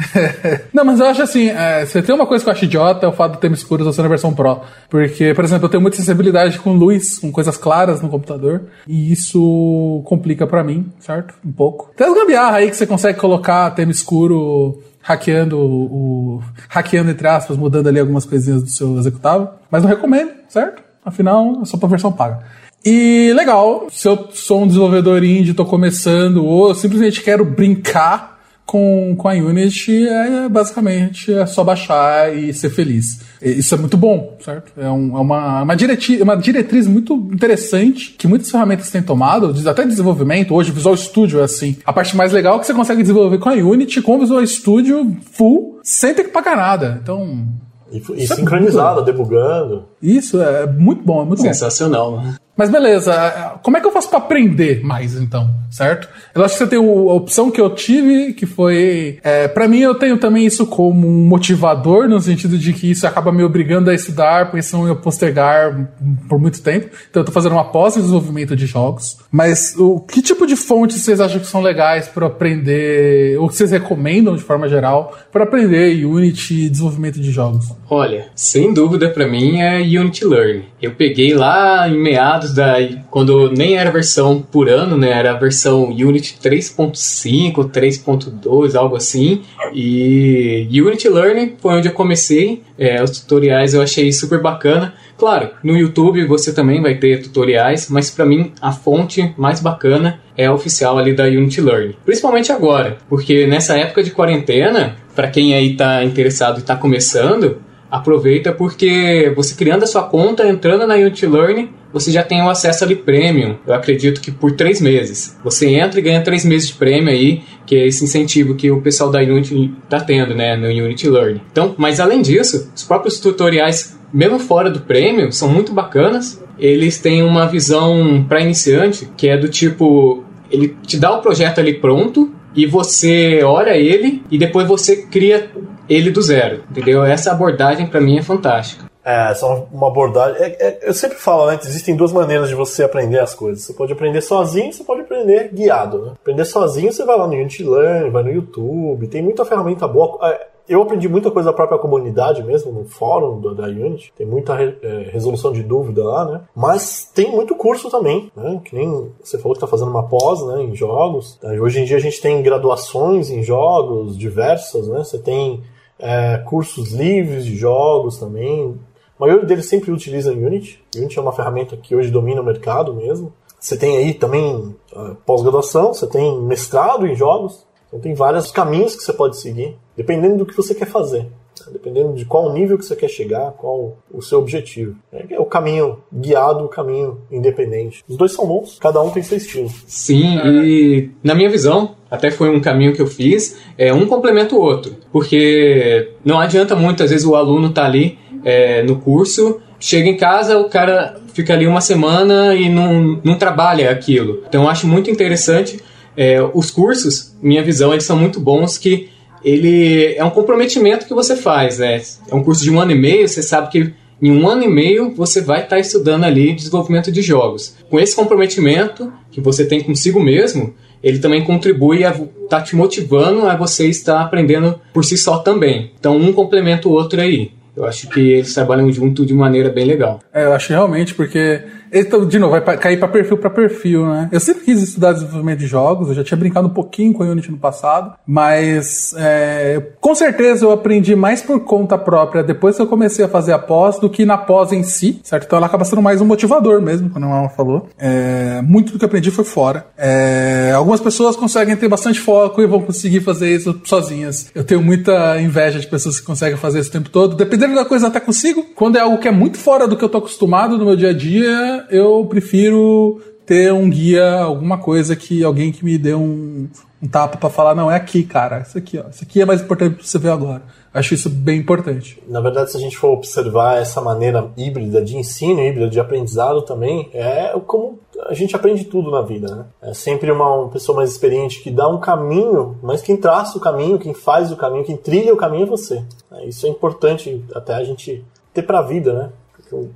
[0.72, 3.08] Não, mas eu acho assim, é, você tem uma coisa que eu acho idiota, é
[3.08, 4.62] o fato do tema escuro usando a versão Pro.
[4.88, 9.12] Porque, por exemplo, eu tenho muita sensibilidade com luz, com coisas claras no computador, e
[9.12, 11.34] isso complica para mim, certo?
[11.44, 11.92] Um pouco.
[11.94, 17.28] Tem as gambiarra aí que você consegue colocar tema escuro hackeando o, o, hackeando entre
[17.28, 19.50] aspas, mudando ali algumas coisinhas do seu executável.
[19.70, 20.82] Mas não recomendo, certo?
[21.04, 22.42] Afinal, é só pra versão paga.
[22.84, 29.14] E legal, se eu sou um desenvolvedor indie, tô começando, ou simplesmente quero brincar com,
[29.16, 33.20] com a Unity, é basicamente é só baixar e ser feliz.
[33.40, 34.72] Isso é muito bom, certo?
[34.76, 39.54] É, um, é uma, uma, diretriz, uma diretriz muito interessante que muitas ferramentas têm tomado,
[39.66, 40.54] até desenvolvimento.
[40.54, 41.78] Hoje, Visual Studio é assim.
[41.82, 44.46] A parte mais legal é que você consegue desenvolver com a Unity, com o Visual
[44.46, 47.00] Studio full, sem ter que pagar nada.
[47.02, 47.46] Então.
[47.90, 49.86] E, e sincronizado, é debugando.
[50.02, 52.16] Isso é muito bom, é muito Sensacional, bom.
[52.18, 52.47] Sensacional.
[52.58, 56.08] Mas beleza, como é que eu faço para aprender mais então, certo?
[56.34, 59.20] Eu acho que você tem a opção que eu tive, que foi.
[59.22, 63.06] É, para mim, eu tenho também isso como um motivador, no sentido de que isso
[63.06, 65.88] acaba me obrigando a estudar, porque senão eu postergar
[66.28, 66.88] por muito tempo.
[67.08, 69.18] Então, eu tô fazendo uma pós desenvolvimento de jogos.
[69.30, 73.54] Mas o que tipo de fontes vocês acham que são legais para aprender, ou que
[73.54, 77.66] vocês recomendam de forma geral, para aprender Unity e desenvolvimento de jogos?
[77.88, 80.64] Olha, sem dúvida para mim é Unity Learn.
[80.82, 82.76] Eu peguei lá em meados da.
[83.10, 85.10] quando nem era versão por ano, né?
[85.10, 89.42] Era a versão Unity 3.5, 3.2, algo assim.
[89.72, 92.62] E Unity Learning foi onde eu comecei.
[92.78, 94.94] É, os tutoriais eu achei super bacana.
[95.16, 100.20] Claro, no YouTube você também vai ter tutoriais, mas para mim a fonte mais bacana
[100.36, 101.96] é a oficial ali da Unity Learning.
[102.04, 107.60] Principalmente agora, porque nessa época de quarentena, para quem aí está interessado e está começando,
[107.90, 112.50] aproveita porque você criando a sua conta, entrando na Unity Learning, você já tem o
[112.50, 115.38] acesso ali premium, eu acredito que por três meses.
[115.42, 118.80] Você entra e ganha três meses de prêmio aí, que é esse incentivo que o
[118.80, 121.40] pessoal da Unity está tendo, né, no Unity Learning.
[121.50, 126.42] Então, mas além disso, os próprios tutoriais, mesmo fora do prêmio, são muito bacanas.
[126.58, 131.58] Eles têm uma visão para iniciante, que é do tipo, ele te dá o projeto
[131.58, 135.48] ali pronto, e você olha ele e depois você cria
[135.88, 137.04] ele do zero, entendeu?
[137.04, 138.88] Essa abordagem para mim é fantástica.
[139.08, 140.36] É, são uma abordagem.
[140.42, 141.58] É, é, eu sempre falo, né?
[141.62, 143.64] Existem duas maneiras de você aprender as coisas.
[143.64, 146.02] Você pode aprender sozinho, você pode aprender guiado.
[146.02, 146.12] Né?
[146.20, 150.18] Aprender sozinho, você vai lá no Unity Learn, vai no YouTube, tem muita ferramenta boa.
[150.28, 154.12] É, eu aprendi muita coisa da própria comunidade mesmo, no fórum da, Unity.
[154.14, 156.40] Tem muita é, resolução de dúvida lá, né?
[156.54, 158.60] Mas tem muito curso também, né?
[158.62, 160.64] Que nem você falou que está fazendo uma pós, né?
[160.64, 161.38] Em jogos.
[161.42, 164.98] Hoje em dia a gente tem graduações em jogos diversas, né?
[164.98, 165.62] Você tem
[165.98, 168.78] é, cursos livres de jogos também.
[169.18, 170.82] A maioria deles sempre utiliza Unity.
[170.96, 173.32] Unity é uma ferramenta que hoje domina o mercado mesmo.
[173.58, 177.66] Você tem aí também uh, pós-graduação, você tem mestrado em jogos.
[177.88, 181.26] Então tem vários caminhos que você pode seguir, dependendo do que você quer fazer.
[181.70, 184.96] Dependendo de qual nível que você quer chegar, qual o seu objetivo.
[185.12, 188.04] É o caminho guiado, o caminho independente.
[188.08, 189.70] Os dois são bons, cada um tem seu estilo.
[189.86, 194.54] Sim, e na minha visão, até foi um caminho que eu fiz, é um complementa
[194.54, 194.96] o outro.
[195.12, 200.16] Porque não adianta muito, às vezes o aluno tá ali é, no curso, chega em
[200.16, 204.42] casa, o cara fica ali uma semana e não, não trabalha aquilo.
[204.48, 205.80] Então eu acho muito interessante.
[206.16, 209.08] É, os cursos, minha visão, eles são muito bons que
[209.44, 212.00] ele é um comprometimento que você faz, né?
[212.30, 214.68] É um curso de um ano e meio, você sabe que em um ano e
[214.68, 217.76] meio você vai estar estudando ali desenvolvimento de jogos.
[217.88, 222.12] Com esse comprometimento que você tem consigo mesmo, ele também contribui a
[222.48, 225.92] tá te motivando a você estar aprendendo por si só também.
[225.98, 227.52] Então um complementa o outro aí.
[227.76, 230.18] Eu acho que eles trabalham junto de maneira bem legal.
[230.34, 231.62] É, eu acho realmente, porque
[231.92, 234.28] então, de novo, vai cair para perfil para perfil, né?
[234.32, 237.26] Eu sempre quis estudar desenvolvimento de jogos, eu já tinha brincado um pouquinho com a
[237.26, 242.82] Unity no passado, mas é, com certeza eu aprendi mais por conta própria depois que
[242.82, 245.44] eu comecei a fazer a pós do que na pós em si, certo?
[245.44, 247.88] Então ela acaba sendo mais um motivador mesmo, quando a Mama falou.
[247.98, 249.86] É, muito do que aprendi foi fora.
[249.96, 254.50] É, algumas pessoas conseguem ter bastante foco e vão conseguir fazer isso sozinhas.
[254.54, 257.36] Eu tenho muita inveja de pessoas que conseguem fazer isso o tempo todo.
[257.36, 258.64] Dependendo da coisa, até consigo.
[258.74, 261.10] Quando é algo que é muito fora do que eu tô acostumado no meu dia
[261.10, 266.68] a dia, eu prefiro ter um guia, alguma coisa que alguém que me dê um,
[267.02, 269.62] um tapa para falar, não, é aqui, cara, isso aqui, ó, isso aqui é mais
[269.62, 270.62] importante para você ver agora.
[270.92, 272.22] Acho isso bem importante.
[272.28, 276.62] Na verdade, se a gente for observar essa maneira híbrida de ensino, híbrida de aprendizado
[276.62, 279.64] também, é como a gente aprende tudo na vida, né?
[279.80, 283.60] É sempre uma, uma pessoa mais experiente que dá um caminho, mas quem traça o
[283.60, 286.02] caminho, quem faz o caminho, quem trilha o caminho é você.
[286.46, 289.30] Isso é importante até a gente ter para a vida, né?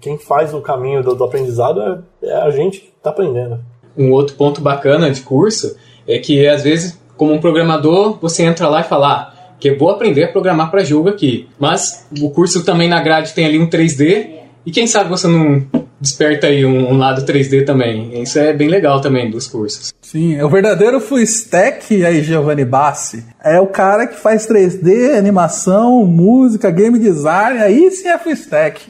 [0.01, 3.61] Quem faz o caminho do, do aprendizado é, é, a gente que está aprendendo.
[3.97, 8.69] Um outro ponto bacana de curso é que, às vezes, como um programador, você entra
[8.69, 11.49] lá e fala, ah, que eu vou aprender a programar para jogo aqui.
[11.59, 15.65] Mas o curso também na grade tem ali um 3D, e quem sabe você não
[16.01, 18.21] desperta aí um, um, lado 3D também.
[18.21, 19.93] Isso é bem legal também dos cursos.
[20.01, 23.25] Sim, é o verdadeiro full stack aí, Giovanni Bassi.
[23.43, 28.83] É o cara que faz 3D, animação, música, game design, aí sim é full stack.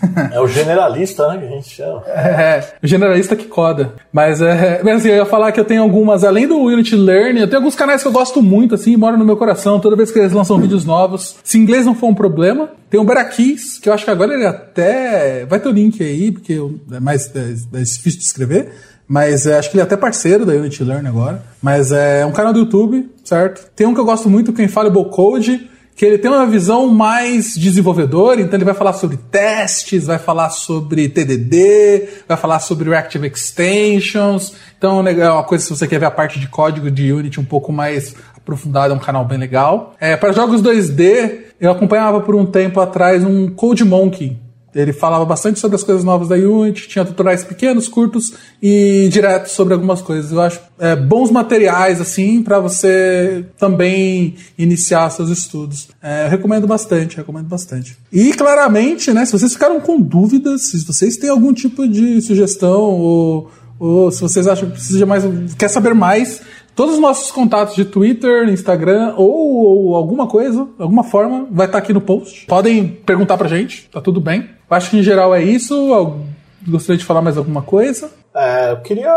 [0.32, 2.02] É o generalista, né, que a gente chama.
[2.06, 3.94] É, o generalista que coda.
[4.12, 4.80] Mas é.
[4.82, 7.58] Mas assim, eu ia falar que eu tenho algumas, além do Unity Learning, eu tenho
[7.58, 10.32] alguns canais que eu gosto muito, assim, moram no meu coração, toda vez que eles
[10.32, 11.36] lançam vídeos novos.
[11.42, 14.46] Se inglês não for um problema, tem o Berakis, que eu acho que agora ele
[14.46, 15.44] até.
[15.46, 16.58] Vai ter o link aí, porque
[16.92, 18.72] é mais, é, é difícil de escrever.
[19.06, 21.42] Mas é, acho que ele é até parceiro da Unity Learn agora.
[21.60, 23.68] Mas é um canal do YouTube, certo?
[23.74, 25.68] Tem um que eu gosto muito, que é Infallible Code
[26.00, 30.48] que ele tem uma visão mais desenvolvedora, então ele vai falar sobre testes, vai falar
[30.48, 34.54] sobre TDD, vai falar sobre Reactive Extensions.
[34.78, 37.44] Então é uma coisa se você quer ver a parte de código de Unity um
[37.44, 39.94] pouco mais aprofundada, é um canal bem legal.
[40.00, 44.38] É, para jogos 2D, eu acompanhava por um tempo atrás um Code Monkey,
[44.74, 48.32] ele falava bastante sobre as coisas novas da Unity, tinha tutoriais pequenos, curtos
[48.62, 50.30] e diretos sobre algumas coisas.
[50.30, 55.88] Eu acho é, bons materiais, assim, para você também iniciar seus estudos.
[56.02, 57.96] É, eu recomendo bastante, recomendo bastante.
[58.12, 62.80] E claramente, né, se vocês ficaram com dúvidas, se vocês têm algum tipo de sugestão
[62.80, 65.24] ou, ou se vocês acham que precisa mais,
[65.58, 66.42] quer saber mais,
[66.80, 71.76] Todos os nossos contatos de Twitter, Instagram ou, ou alguma coisa, alguma forma, vai estar
[71.76, 72.46] tá aqui no post.
[72.46, 74.48] Podem perguntar pra gente, tá tudo bem.
[74.70, 75.74] Acho que em geral é isso.
[75.74, 76.20] Eu
[76.66, 78.10] gostaria de falar mais alguma coisa?
[78.34, 79.12] É, eu queria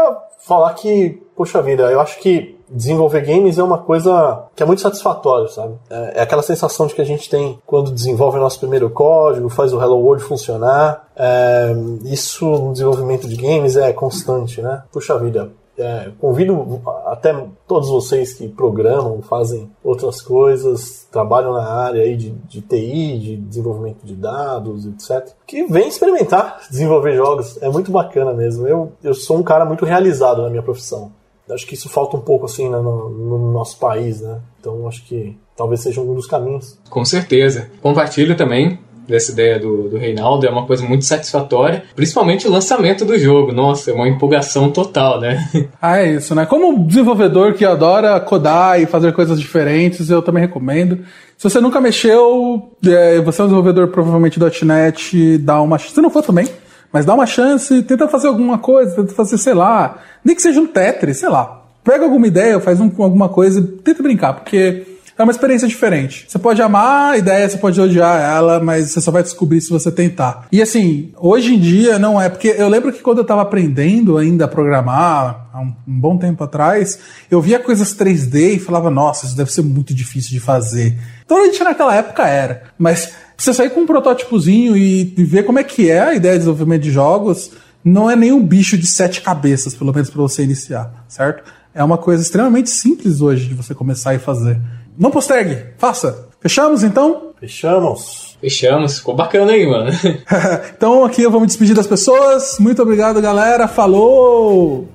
[0.45, 4.81] falar que, poxa vida, eu acho que desenvolver games é uma coisa que é muito
[4.81, 5.75] satisfatória, sabe?
[5.89, 9.47] É, é, aquela sensação de que a gente tem quando desenvolve o nosso primeiro código,
[9.47, 11.07] faz o Hello World funcionar.
[11.15, 11.73] É,
[12.11, 14.83] isso no desenvolvimento de games é constante, né?
[14.91, 15.49] Puxa vida,
[15.83, 17.35] é, convido até
[17.67, 23.35] todos vocês que programam, fazem outras coisas, trabalham na área aí de, de TI, de
[23.35, 27.61] desenvolvimento de dados, etc., que vem experimentar desenvolver jogos.
[27.61, 28.65] É muito bacana mesmo.
[28.65, 31.11] Eu, eu sou um cara muito realizado na minha profissão.
[31.49, 34.39] Acho que isso falta um pouco assim no, no nosso país, né?
[34.61, 36.79] Então acho que talvez seja um dos caminhos.
[36.89, 37.69] Com certeza.
[37.81, 43.05] Compartilho também dessa ideia do, do Reinaldo, é uma coisa muito satisfatória, principalmente o lançamento
[43.05, 43.51] do jogo.
[43.51, 45.49] Nossa, é uma empolgação total, né?
[45.81, 46.45] Ah, é isso, né?
[46.45, 50.99] Como desenvolvedor que adora codar e fazer coisas diferentes, eu também recomendo.
[51.37, 55.93] Se você nunca mexeu, é, você é um desenvolvedor provavelmente .NET, dá uma chance.
[55.93, 56.47] Se não for também,
[56.91, 60.61] mas dá uma chance, tenta fazer alguma coisa, tenta fazer, sei lá, nem que seja
[60.61, 61.63] um Tetris, sei lá.
[61.83, 66.25] Pega alguma ideia, faz um, alguma coisa, tenta brincar, porque é uma experiência diferente.
[66.27, 69.69] Você pode amar a ideia, você pode odiar ela, mas você só vai descobrir se
[69.69, 70.47] você tentar.
[70.51, 74.17] E assim, hoje em dia não é, porque eu lembro que quando eu estava aprendendo
[74.17, 76.97] ainda a programar, há um, um, bom tempo atrás,
[77.29, 80.97] eu via coisas 3D e falava, nossa, isso deve ser muito difícil de fazer.
[81.25, 85.43] Então a gente naquela época era, mas você sair com um protótipozinho e, e ver
[85.43, 87.51] como é que é a ideia de desenvolvimento de jogos,
[87.83, 91.43] não é nenhum bicho de sete cabeças, pelo menos para você iniciar, certo?
[91.75, 94.59] É uma coisa extremamente simples hoje de você começar e fazer.
[94.97, 96.27] Não postergue, faça.
[96.39, 97.31] Fechamos então?
[97.39, 98.37] Fechamos.
[98.39, 99.91] Fechamos, ficou bacana aí, mano.
[100.75, 102.57] então aqui eu vou me despedir das pessoas.
[102.59, 103.67] Muito obrigado, galera.
[103.67, 104.87] Falou!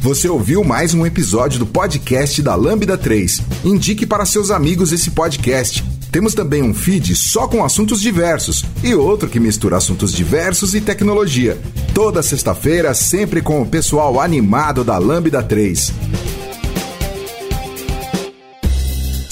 [0.00, 3.40] Você ouviu mais um episódio do podcast da Lambda 3.
[3.64, 5.82] Indique para seus amigos esse podcast.
[6.14, 10.80] Temos também um feed só com assuntos diversos e outro que mistura assuntos diversos e
[10.80, 11.58] tecnologia.
[11.92, 15.92] Toda sexta-feira, sempre com o pessoal animado da Lambda 3.